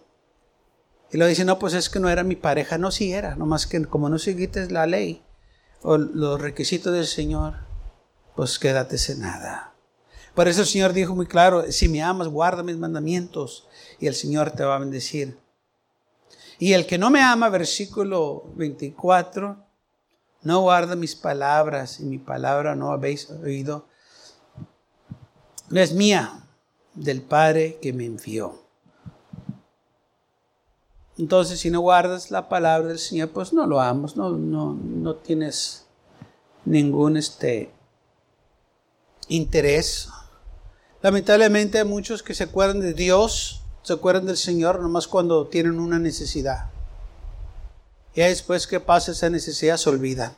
Y 1.13 1.19
lo 1.19 1.27
dicen, 1.27 1.47
no, 1.47 1.59
pues 1.59 1.75
es 1.75 1.89
que 1.89 2.01
no 2.01 2.09
era 2.09 2.25
mi 2.25 2.37
pareja. 2.37 2.79
No, 2.79 2.91
sí 2.91 3.13
era, 3.13 3.37
nomás 3.37 3.67
que 3.67 3.85
como 3.85 4.09
no 4.09 4.19
seguiste 4.19 4.69
la 4.71 4.87
ley 4.87 5.23
o 5.83 5.99
los 5.99 6.41
requisitos 6.41 6.93
del 6.93 7.07
Señor, 7.07 7.55
pues 8.35 8.59
quédate 8.59 8.99
sin 8.99 9.21
nada. 9.21 9.73
Por 10.35 10.49
eso 10.49 10.63
el 10.63 10.67
Señor 10.67 10.93
dijo 10.93 11.15
muy 11.15 11.27
claro, 11.27 11.71
si 11.71 11.89
me 11.89 12.03
amas, 12.03 12.29
guarda 12.29 12.63
mis 12.63 12.77
mandamientos 12.77 13.69
y 14.01 14.07
el 14.07 14.15
Señor 14.15 14.51
te 14.51 14.65
va 14.65 14.77
a 14.77 14.81
bendecir. 14.81 15.39
Y 16.59 16.73
el 16.73 16.87
que 16.87 16.99
no 16.99 17.11
me 17.11 17.23
ama, 17.23 17.49
versículo 17.49 18.45
24, 18.57 19.57
no 20.43 20.61
guarda 20.61 20.97
mis 20.97 21.15
palabras 21.15 22.01
y 22.01 22.05
mi 22.05 22.19
palabra 22.19 22.75
no 22.75 22.91
habéis 22.91 23.31
oído. 23.31 23.87
No 25.71 25.81
es 25.81 25.93
mía, 25.93 26.45
del 26.95 27.23
Padre 27.23 27.79
que 27.81 27.93
me 27.93 28.07
envió. 28.07 28.63
Entonces, 31.17 31.61
si 31.61 31.71
no 31.71 31.81
guardas 31.81 32.31
la 32.31 32.49
palabra 32.49 32.89
del 32.89 32.99
Señor, 32.99 33.31
pues 33.31 33.53
no 33.53 33.67
lo 33.67 33.81
amas, 33.81 34.17
no, 34.17 34.31
no, 34.31 34.75
no 34.75 35.15
tienes 35.17 35.87
ningún 36.65 37.17
este, 37.17 37.73
interés. 39.29 40.09
Lamentablemente 41.03 41.79
hay 41.79 41.85
muchos 41.85 42.23
que 42.23 42.35
se 42.35 42.45
acuerdan 42.45 42.81
de 42.81 42.95
Dios, 42.95 43.63
se 43.83 43.93
acuerdan 43.93 44.27
del 44.27 44.37
Señor 44.37 44.81
nomás 44.81 45.07
cuando 45.07 45.47
tienen 45.47 45.79
una 45.79 45.99
necesidad. 45.99 46.71
Y 48.15 48.21
después 48.21 48.67
que 48.67 48.81
pasa 48.81 49.13
esa 49.13 49.29
necesidad 49.29 49.77
se 49.77 49.91
olvidan. 49.91 50.35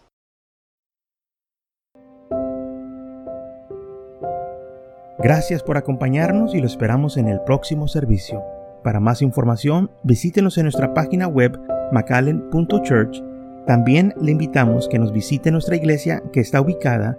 Gracias 5.19 5.63
por 5.63 5.77
acompañarnos 5.77 6.55
y 6.55 6.61
lo 6.61 6.67
esperamos 6.67 7.17
en 7.17 7.29
el 7.29 7.41
próximo 7.41 7.89
servicio. 7.89 8.45
Para 8.85 9.01
más 9.01 9.23
información, 9.23 9.91
visítenos 10.05 10.59
en 10.59 10.65
nuestra 10.65 10.95
página 10.95 11.27
web 11.27 11.59
macallen.church. 11.91 13.23
También 13.67 14.15
le 14.21 14.33
invitamos 14.33 14.89
que 14.89 14.99
nos 14.99 15.13
visite 15.13 15.51
nuestra 15.51 15.75
iglesia 15.75 16.23
que 16.33 16.41
está 16.41 16.61
ubicada 16.61 17.19